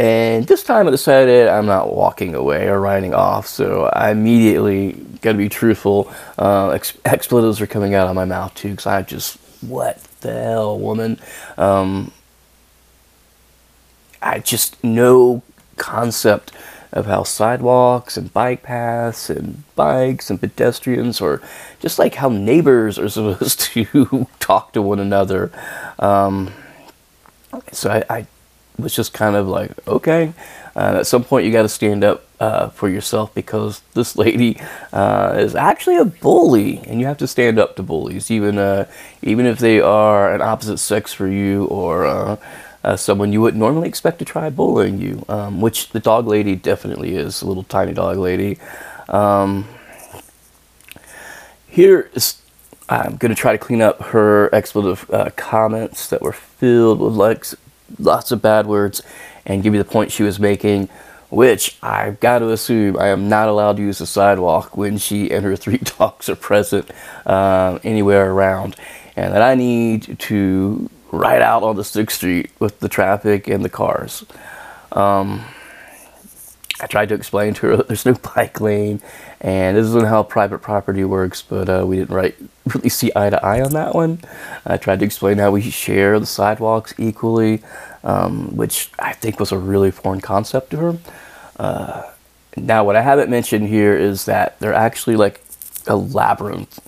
[0.00, 4.92] And this time I decided I'm not walking away or riding off, so I immediately
[5.20, 6.10] got to be truthful.
[6.38, 10.32] Uh, ex- expletives are coming out of my mouth too, because I just, what the
[10.32, 11.20] hell, woman?
[11.58, 12.12] Um,
[14.22, 15.42] I just no
[15.76, 16.52] concept
[16.94, 21.42] of how sidewalks and bike paths and bikes and pedestrians or
[21.78, 25.52] just like how neighbors are supposed to talk to one another.
[25.98, 26.54] Um,
[27.70, 28.26] so I, I,
[28.80, 30.32] was just kind of like, okay.
[30.76, 34.58] Uh, at some point, you got to stand up uh, for yourself because this lady
[34.92, 38.86] uh, is actually a bully, and you have to stand up to bullies, even uh,
[39.22, 42.36] even if they are an opposite sex for you or uh,
[42.84, 46.54] uh, someone you wouldn't normally expect to try bullying you, um, which the dog lady
[46.54, 48.56] definitely is, a little tiny dog lady.
[49.08, 49.66] Um,
[51.66, 52.40] here is,
[52.88, 57.44] I'm going to try to clean up her expletive comments that were filled with like
[57.98, 59.02] lots of bad words
[59.46, 60.88] and give me the point she was making,
[61.30, 65.30] which I've got to assume I am not allowed to use the sidewalk when she
[65.30, 66.90] and her three dogs are present
[67.26, 68.76] uh, anywhere around,
[69.16, 73.64] and that I need to ride out on the Sixth Street with the traffic and
[73.64, 74.24] the cars.
[74.92, 75.44] Um,
[76.80, 79.00] I tried to explain to her that there's no bike lane,
[79.40, 81.42] and this isn't how private property works.
[81.42, 82.36] But uh, we didn't right,
[82.66, 84.20] really see eye to eye on that one.
[84.66, 87.62] I tried to explain how we share the sidewalks equally,
[88.04, 90.98] um, which I think was a really foreign concept to her.
[91.58, 92.10] Uh,
[92.56, 95.40] now, what I haven't mentioned here is that they're actually like
[95.86, 96.80] a labyrinth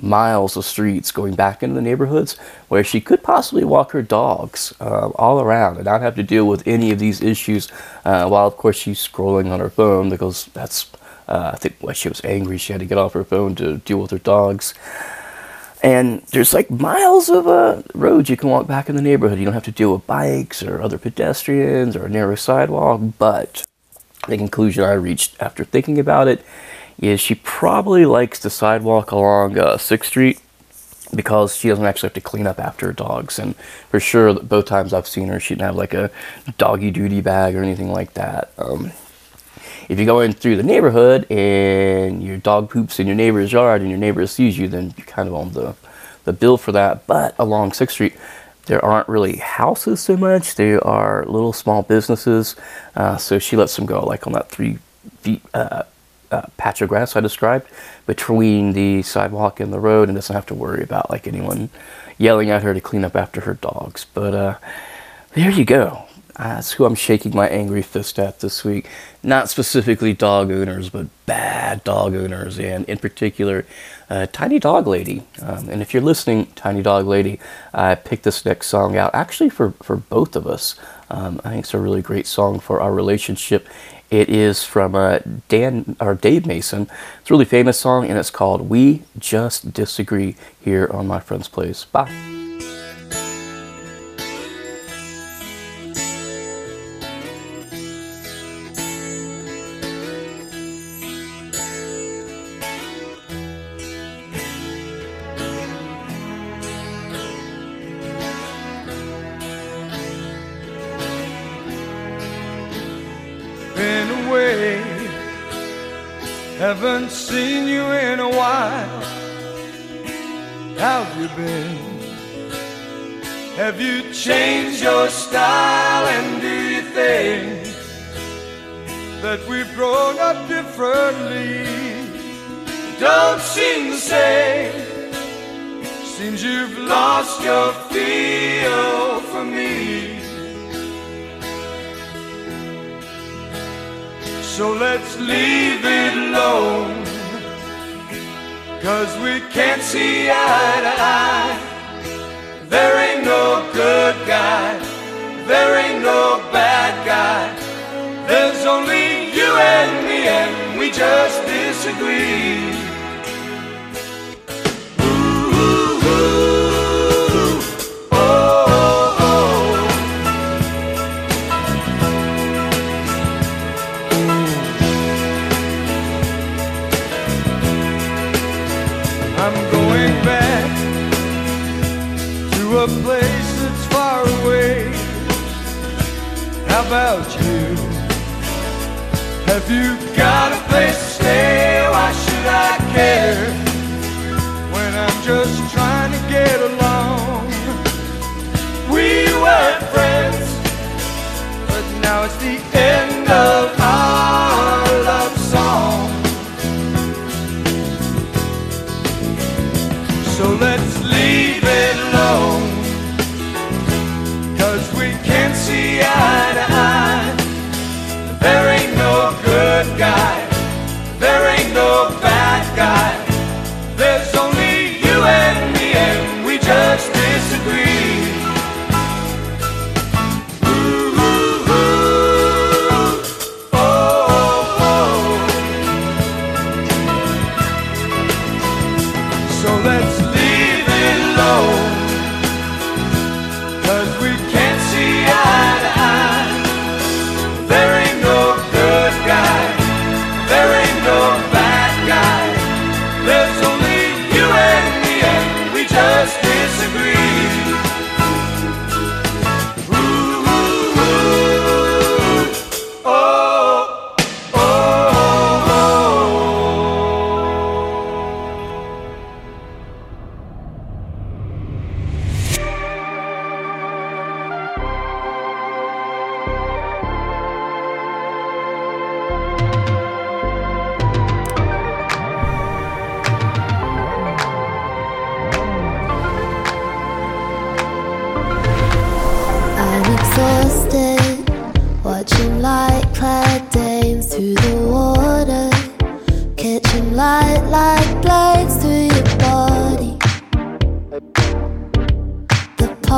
[0.00, 2.36] miles of streets going back into the neighborhoods
[2.68, 6.46] where she could possibly walk her dogs uh, all around and not have to deal
[6.46, 7.70] with any of these issues
[8.04, 10.90] uh, while of course she's scrolling on her phone because that's
[11.28, 13.78] uh, i think why she was angry she had to get off her phone to
[13.78, 14.74] deal with her dogs
[15.82, 19.44] and there's like miles of uh, roads you can walk back in the neighborhood you
[19.44, 23.64] don't have to deal with bikes or other pedestrians or a narrow sidewalk but
[24.28, 26.44] the conclusion i reached after thinking about it
[27.00, 30.40] is she probably likes the sidewalk along uh, 6th Street
[31.14, 33.38] because she doesn't actually have to clean up after her dogs.
[33.38, 36.10] And for sure, both times I've seen her, she didn't have like a
[36.58, 38.52] doggy duty bag or anything like that.
[38.58, 38.92] Um,
[39.88, 43.80] if you go in through the neighborhood and your dog poops in your neighbor's yard
[43.80, 45.74] and your neighbor sees you, then you're kind of on the,
[46.24, 47.06] the bill for that.
[47.06, 48.14] But along 6th Street,
[48.66, 50.54] there aren't really houses so much.
[50.54, 52.56] There are little small businesses.
[52.96, 54.78] Uh, so she lets them go like on that three
[55.20, 55.82] feet uh,
[56.30, 57.68] uh, patch of grass I described
[58.06, 61.70] between the sidewalk and the road and doesn't have to worry about like anyone
[62.18, 64.06] yelling at her to clean up after her dogs.
[64.14, 64.58] But uh,
[65.34, 66.06] there you go.
[66.38, 68.88] That's who I'm shaking my angry fist at this week.
[69.22, 73.64] Not specifically dog owners, but bad dog owners, and in particular,
[74.10, 75.22] uh, Tiny Dog Lady.
[75.40, 77.38] Um, and if you're listening, Tiny Dog Lady,
[77.72, 80.74] I picked this next song out actually for, for both of us.
[81.08, 83.68] Um, I think it's a really great song for our relationship,
[84.10, 85.18] it is from uh,
[85.48, 86.82] Dan or Dave Mason.
[87.20, 91.48] It's a really famous song, and it's called "We Just Disagree" here on my friend's
[91.48, 91.84] place.
[91.84, 92.43] Bye.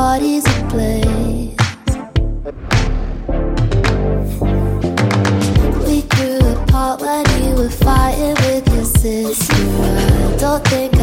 [0.07, 1.57] heart is a place.
[5.87, 9.55] We grew apart when you were fighting with your sister.
[9.55, 10.96] I don't think.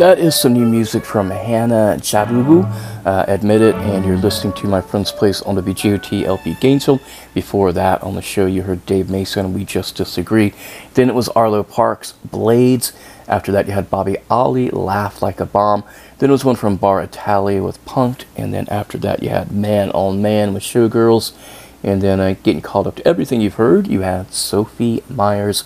[0.00, 2.64] That is some new music from Hannah Jadagu,
[3.04, 7.02] uh, Admit It, and you're listening to My Friend's Place on the BGOT LP Gainesville.
[7.34, 10.54] Before that, on the show, you heard Dave Mason, We Just Disagree.
[10.94, 12.94] Then it was Arlo Parks, Blades.
[13.28, 15.84] After that, you had Baba Ali, Laugh Like a Bomb.
[16.16, 18.24] Then it was one from Bar Italia with Punkt.
[18.36, 21.34] And then after that, you had Man on Man with Showgirls.
[21.82, 25.64] And then uh, getting called up to everything you've heard, you had Sophie Meiers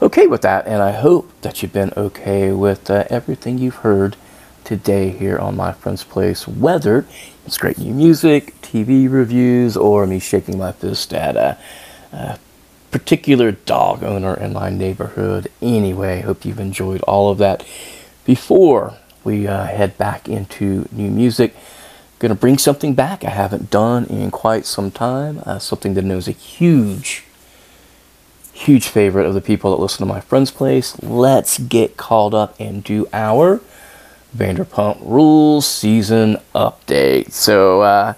[0.00, 4.16] okay with that, and I hope that you've been okay with uh, everything you've heard
[4.64, 6.46] today here on My Friend's Place.
[6.46, 7.06] Whether
[7.46, 11.58] it's great new music, TV reviews, or me shaking my fist at a,
[12.12, 12.38] a
[12.90, 15.50] particular dog owner in my neighborhood.
[15.62, 17.64] Anyway, hope you've enjoyed all of that.
[18.24, 21.54] Before we uh, head back into new music,
[22.18, 25.42] gonna bring something back I haven't done in quite some time.
[25.46, 27.25] Uh, something that knows a huge
[28.56, 31.00] huge favorite of the people that listen to my friend's place.
[31.02, 33.60] Let's get called up and do our
[34.34, 37.32] Vanderpump Rules season update.
[37.32, 38.14] So uh,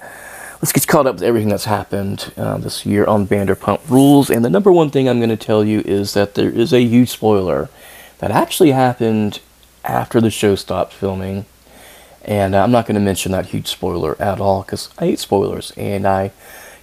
[0.63, 4.31] let's get caught up with everything that's happened uh, this year on Vanderpump Rules.
[4.31, 6.83] And the number one thing I'm going to tell you is that there is a
[6.83, 7.69] huge spoiler
[8.19, 9.41] that actually happened
[9.85, 11.47] after the show stopped filming.
[12.25, 15.19] And uh, I'm not going to mention that huge spoiler at all because I hate
[15.19, 15.73] spoilers.
[15.77, 16.31] And I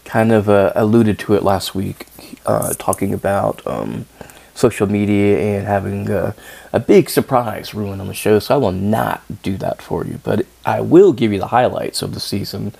[0.06, 2.08] kind of uh, alluded to it last week,
[2.46, 4.06] uh, talking about um,
[4.54, 6.34] social media and having a,
[6.72, 8.40] a big surprise ruin on the show.
[8.40, 12.02] So I will not do that for you, but I will give you the highlights
[12.02, 12.74] of the season.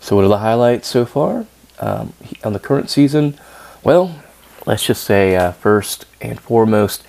[0.00, 1.46] So, what are the highlights so far
[1.78, 2.12] um,
[2.42, 3.38] on the current season?
[3.84, 4.16] Well,
[4.66, 7.04] let's just say uh, first and foremost,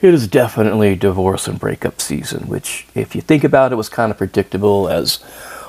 [0.00, 4.10] it is definitely divorce and breakup season, which, if you think about it, was kind
[4.10, 5.22] of predictable as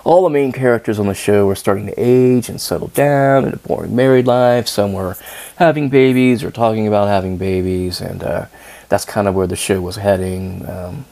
[0.03, 3.53] all the main characters on the show were starting to age and settle down in
[3.53, 4.67] a boring married life.
[4.67, 5.15] Some were
[5.57, 8.45] having babies or talking about having babies, and uh,
[8.89, 11.05] that's kind of where the show was heading, um,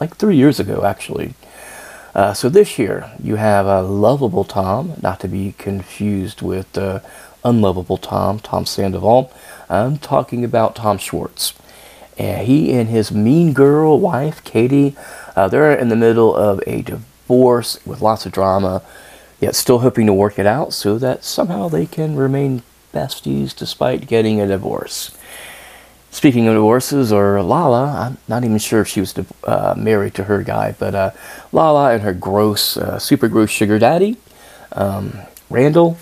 [0.00, 1.34] like three years ago, actually.
[2.14, 7.00] Uh, so this year, you have a lovable Tom, not to be confused with uh,
[7.44, 9.32] unlovable Tom, Tom Sandoval.
[9.70, 11.54] I'm talking about Tom Schwartz.
[12.18, 14.94] And he and his mean girl wife, Katie,
[15.34, 17.11] uh, they're in the middle of a divorce
[17.86, 18.82] with lots of drama,
[19.40, 24.06] yet still hoping to work it out so that somehow they can remain besties despite
[24.06, 25.16] getting a divorce.
[26.10, 29.14] Speaking of divorces, or Lala, I'm not even sure if she was
[29.44, 31.10] uh, married to her guy, but uh,
[31.52, 34.18] Lala and her gross, uh, super gross sugar daddy,
[34.72, 35.18] um,
[35.48, 35.96] Randall,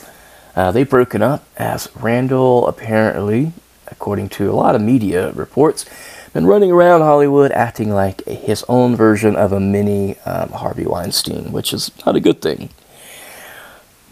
[0.56, 3.52] uh, they've broken up as Randall apparently,
[3.86, 5.86] according to a lot of media reports,
[6.32, 11.52] been running around Hollywood acting like his own version of a mini um, Harvey Weinstein,
[11.52, 12.70] which is not a good thing.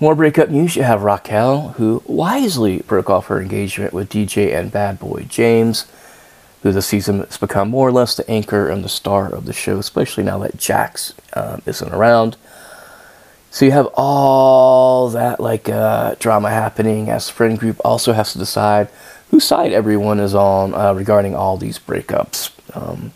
[0.01, 0.77] More breakup news.
[0.77, 5.87] You have Raquel, who wisely broke off her engagement with DJ and bad boy James,
[6.63, 9.53] who this season has become more or less the anchor and the star of the
[9.53, 12.37] show, especially now that Jax um, isn't around.
[13.51, 18.33] So you have all that like uh, drama happening as the friend group also has
[18.33, 18.89] to decide
[19.31, 22.51] whose side everyone is on uh, regarding all these breakups.
[22.75, 23.13] Um,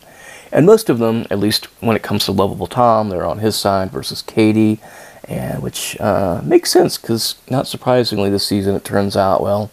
[0.51, 3.55] and most of them, at least when it comes to lovable Tom, they're on his
[3.55, 4.79] side versus Katie
[5.25, 9.71] and which uh, makes sense because not surprisingly this season it turns out well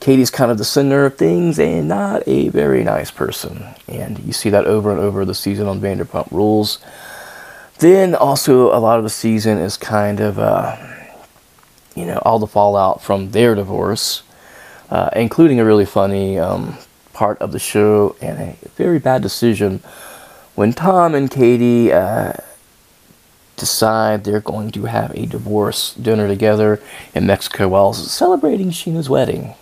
[0.00, 3.64] katie's kind of the center of things and not a very nice person.
[3.88, 6.78] And you see that over and over the season on vanderpump rules.
[7.78, 10.76] Then also a lot of the season is kind of uh,
[11.94, 14.22] you know all the fallout from their divorce
[14.90, 16.76] uh, including a really funny um,
[17.12, 19.80] part of the show and a very bad decision
[20.54, 22.32] when tom and katie uh,
[23.58, 26.80] decide they're going to have a divorce dinner together
[27.14, 29.54] in Mexico while celebrating Scheana's wedding.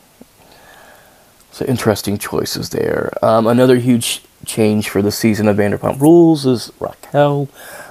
[1.50, 3.12] So interesting choices there.
[3.22, 7.48] Um, another huge change for the season of Vanderpump Rules is Raquel.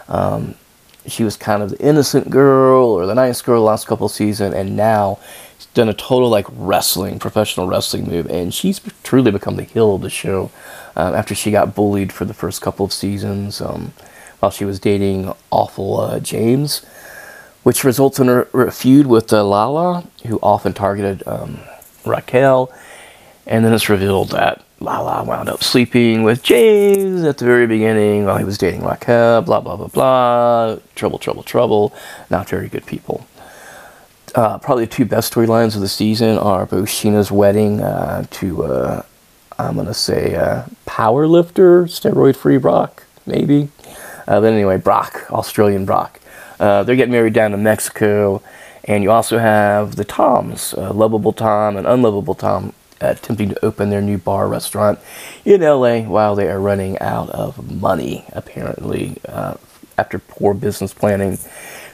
[0.07, 0.55] Um,
[1.07, 4.53] she was kind of the innocent girl or the nice girl last couple of seasons,
[4.53, 5.19] and now
[5.75, 10.01] done a total like wrestling, professional wrestling move, and she's truly become the heel of
[10.01, 10.49] the show
[10.95, 13.61] um, after she got bullied for the first couple of seasons.
[13.61, 13.93] Um,
[14.39, 16.85] while she was dating awful uh, James,
[17.63, 21.59] which results in a, feud with uh, Lala, who often targeted um,
[22.05, 22.71] Raquel.
[23.47, 28.25] And then it's revealed that Lala wound up sleeping with James at the very beginning
[28.25, 30.77] while he was dating Raquel, blah, blah, blah, blah.
[30.93, 31.91] Trouble, trouble, trouble.
[32.29, 33.25] Not very good people.
[34.35, 38.63] Uh, probably the two best storylines of the season are both Scheana's wedding uh, to,
[38.65, 39.01] uh,
[39.57, 43.69] I'm going to say, uh, power lifter, steroid free Brock, maybe.
[44.27, 46.19] Uh, but anyway, Brock, Australian Brock.
[46.59, 48.41] Uh, they're getting married down in Mexico.
[48.83, 54.01] And you also have the Toms, Lovable Tom and Unlovable Tom, attempting to open their
[54.01, 54.99] new bar restaurant
[55.45, 59.17] in LA while they are running out of money, apparently,
[59.97, 61.39] after poor business planning.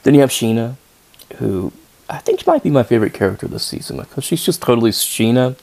[0.04, 0.76] Then you have Scheana,
[1.38, 1.72] who
[2.12, 5.56] I think she might be my favorite character this season because she's just totally Scheana,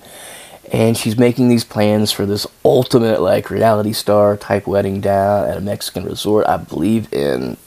[0.73, 5.59] and she's making these plans for this ultimate like reality star type wedding down at
[5.59, 7.59] a Mexican resort, I believe in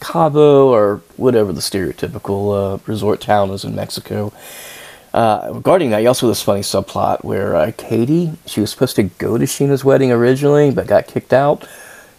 [0.00, 4.32] Cabo or whatever the stereotypical uh, resort town is in Mexico.
[5.14, 8.96] Uh, regarding that, you also have this funny subplot where uh, Katie, she was supposed
[8.96, 11.68] to go to Scheana's wedding originally, but got kicked out.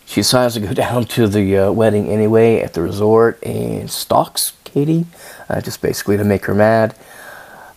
[0.05, 4.53] She decides to go down to the uh, wedding anyway at the resort and stalks
[4.73, 5.05] Katie,
[5.51, 6.95] uh, just basically to make her mad.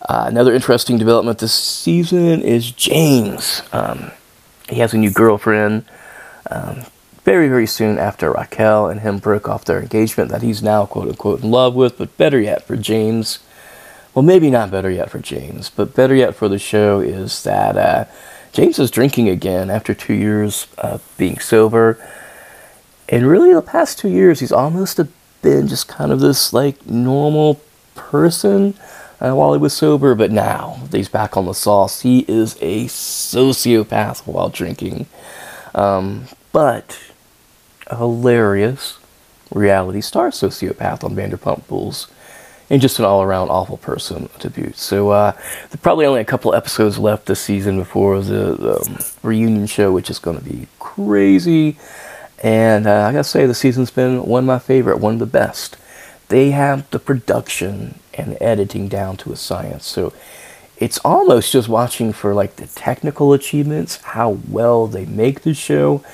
[0.09, 3.63] Uh, another interesting development this season is James.
[3.73, 4.13] Um,
[4.69, 5.85] he has a new girlfriend.
[6.51, 6.85] Um,
[7.25, 11.09] very, very soon after Raquel and him broke off their engagement, that he's now quote
[11.09, 11.97] unquote in love with.
[11.99, 13.39] But better yet for James,
[14.13, 17.77] well, maybe not better yet for James, but better yet for the show is that
[17.77, 18.05] uh,
[18.53, 21.99] James is drinking again after two years of being sober.
[23.09, 24.99] And really, the past two years, he's almost
[25.45, 27.61] been just kind of this like normal
[27.95, 28.75] person
[29.21, 32.01] uh, while he was sober, but now he's back on the sauce.
[32.01, 35.07] He is a sociopath while drinking,
[35.75, 36.99] um, but
[37.87, 38.99] a hilarious
[39.53, 42.09] reality star sociopath on Vanderpump Rules,
[42.71, 44.77] and just an all-around awful person to boot.
[44.79, 45.33] So uh,
[45.83, 50.09] probably only a couple episodes left this season before the, the um, reunion show, which
[50.09, 51.77] is going to be crazy.
[52.43, 55.27] And uh, I gotta say, the season's been one of my favorite, one of the
[55.27, 55.77] best.
[56.29, 59.87] They have the production and editing down to a science.
[59.87, 60.13] So
[60.79, 66.05] it's almost just watching for like the technical achievements, how well they make the show.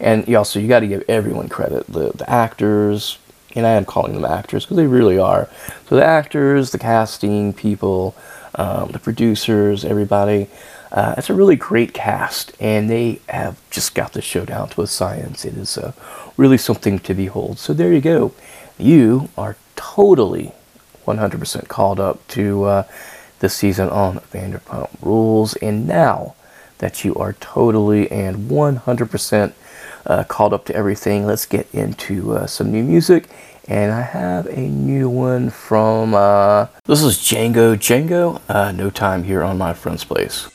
[0.00, 3.18] And you also you got to give everyone credit, the the actors,
[3.54, 5.48] and I am calling them actors because they really are.
[5.88, 8.14] So the actors, the casting people,
[8.54, 10.48] um, the producers, everybody.
[10.90, 14.82] Uh, it's a really great cast, and they have just got the show down to
[14.82, 15.44] a science.
[15.44, 15.92] It is uh,
[16.36, 17.58] really something to behold.
[17.58, 18.32] So there you go.
[18.78, 20.52] You are totally
[21.06, 22.82] 100% called up to uh,
[23.40, 25.54] this season on Vanderpump Rules.
[25.56, 26.34] And now
[26.78, 29.52] that you are totally and 100%
[30.06, 33.28] uh, called up to everything, let's get into uh, some new music
[33.68, 38.40] and I have a new one from uh, this is Django Django.
[38.48, 40.48] Uh, no time here on my friend's place.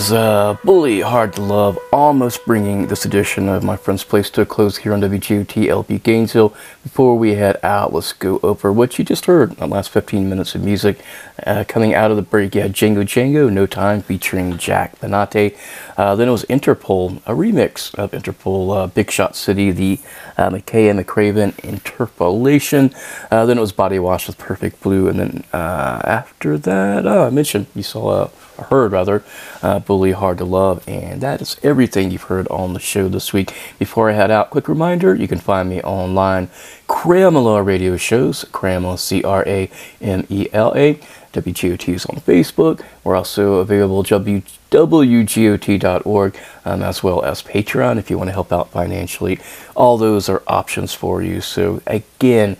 [0.00, 1.78] Is uh, Bully Hard to Love,
[2.10, 5.98] almost bringing this edition of My Friend's Place to a close here on WGOT LP
[5.98, 6.52] Gainesville.
[6.82, 10.56] Before we head out, let's go over what you just heard the last 15 minutes
[10.56, 11.04] of music.
[11.46, 15.56] Uh, coming out of the break, yeah, Django Django, No Time, featuring Jack Penate.
[15.96, 20.00] Uh, then it was Interpol, a remix of Interpol, uh, Big Shot City, the
[20.36, 22.92] uh, Makaya McCraven interpolation.
[23.30, 25.06] Uh, then it was Bodywash with Perfect Blue.
[25.06, 28.30] And then uh, after that, oh, I mentioned, you saw uh,
[28.64, 29.22] heard rather,
[29.62, 33.32] uh, Bully Hard to Love, and that is everything you've heard on the show this
[33.32, 33.52] week.
[33.78, 36.48] Before I head out, quick reminder you can find me online,
[36.88, 39.68] Cramela Radio Shows, Cramela, C R A
[40.00, 41.00] M E L A.
[41.32, 42.84] WGOT is on Facebook.
[43.04, 48.52] We're also available w- WGOT.org um, as well as Patreon if you want to help
[48.52, 49.38] out financially.
[49.76, 51.40] All those are options for you.
[51.40, 52.56] So, again,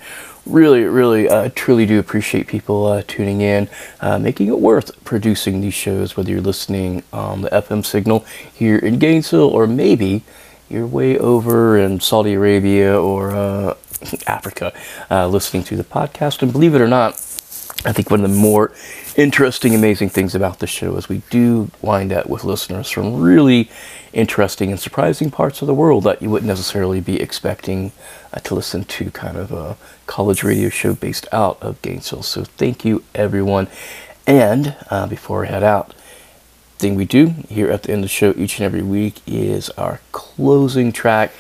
[0.51, 3.69] really, really, uh, truly do appreciate people uh, tuning in,
[4.01, 8.79] uh, making it worth producing these shows, whether you're listening on the FM signal here
[8.79, 10.23] in Gainesville or maybe
[10.69, 13.75] you're way over in Saudi Arabia or uh,
[14.27, 14.73] Africa
[15.11, 16.43] uh, listening to the podcast.
[16.43, 17.15] And believe it or not,
[17.83, 18.73] I think one of the more
[19.17, 23.71] interesting, amazing things about the show is we do wind up with listeners from really
[24.13, 27.93] interesting and surprising parts of the world that you wouldn't necessarily be expecting
[28.39, 29.77] to listen to kind of a
[30.07, 32.23] college radio show based out of Gainesville.
[32.23, 33.69] So thank you, everyone.
[34.27, 35.95] And uh, before I head out,
[36.81, 39.69] thing we do here at the end of the show each and every week is
[39.71, 41.31] our closing track.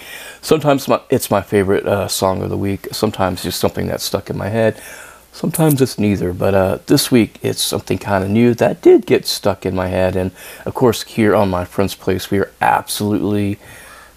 [0.42, 2.88] Sometimes my, it's my favorite uh, song of the week.
[2.92, 4.80] Sometimes just something that's stuck in my head.
[5.32, 9.26] Sometimes it's neither, but uh, this week it's something kind of new that did get
[9.26, 10.14] stuck in my head.
[10.14, 10.32] And
[10.66, 13.58] of course, here on my friend's place, we are absolutely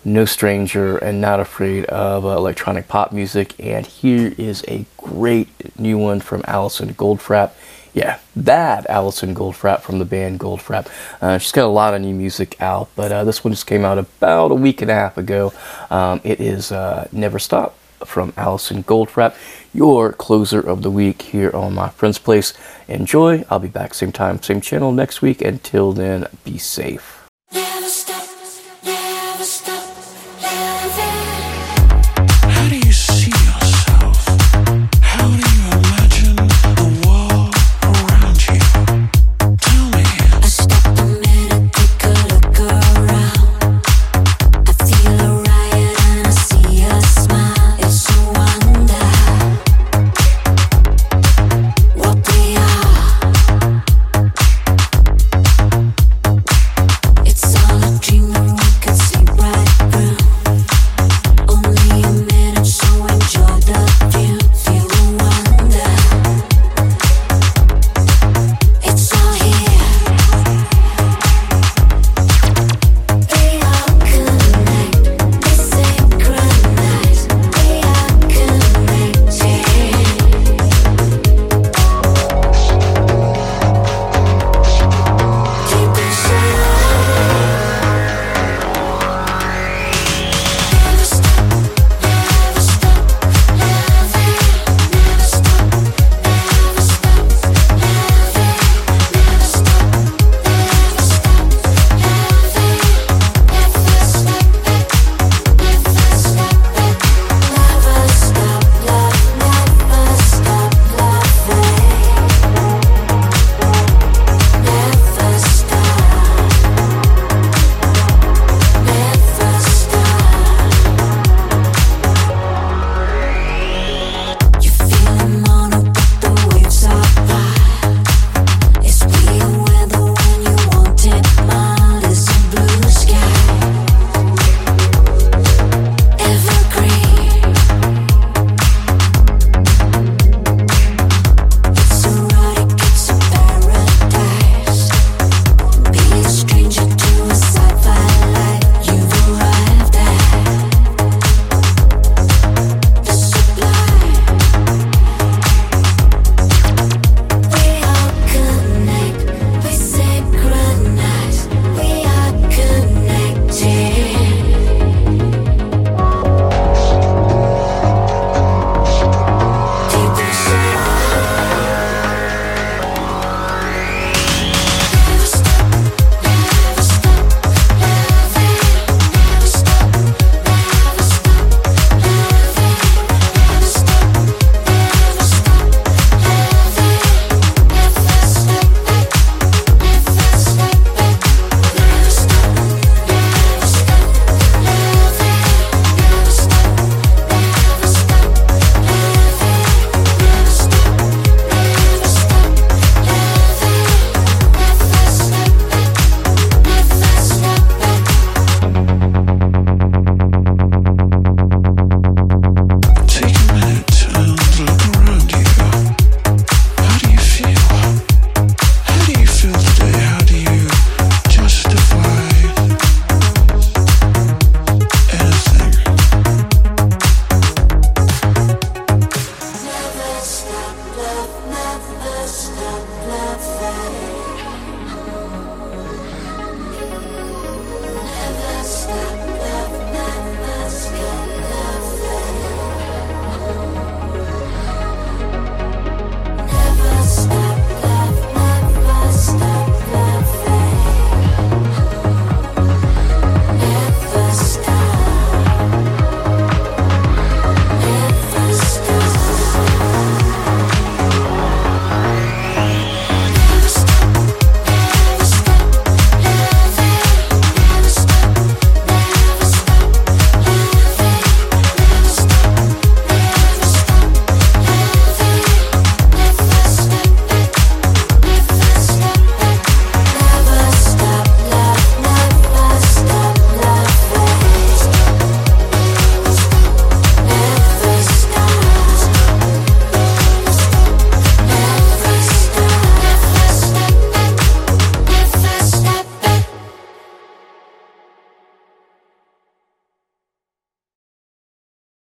[0.06, 3.54] no stranger and not afraid of uh, electronic pop music.
[3.60, 7.52] And here is a great new one from Alison Goldfrapp.
[7.94, 10.88] Yeah, that Alison Goldfrapp from the band Goldfrapp.
[11.22, 13.86] Uh, she's got a lot of new music out, but uh, this one just came
[13.86, 15.54] out about a week and a half ago.
[15.92, 19.36] Um, it is uh, Never Stop from Alison Goldfrapp,
[19.74, 22.54] your closer of the week here on My Friend's Place.
[22.88, 23.46] Enjoy.
[23.50, 25.42] I'll be back same time, same channel next week.
[25.42, 27.13] Until then, be safe.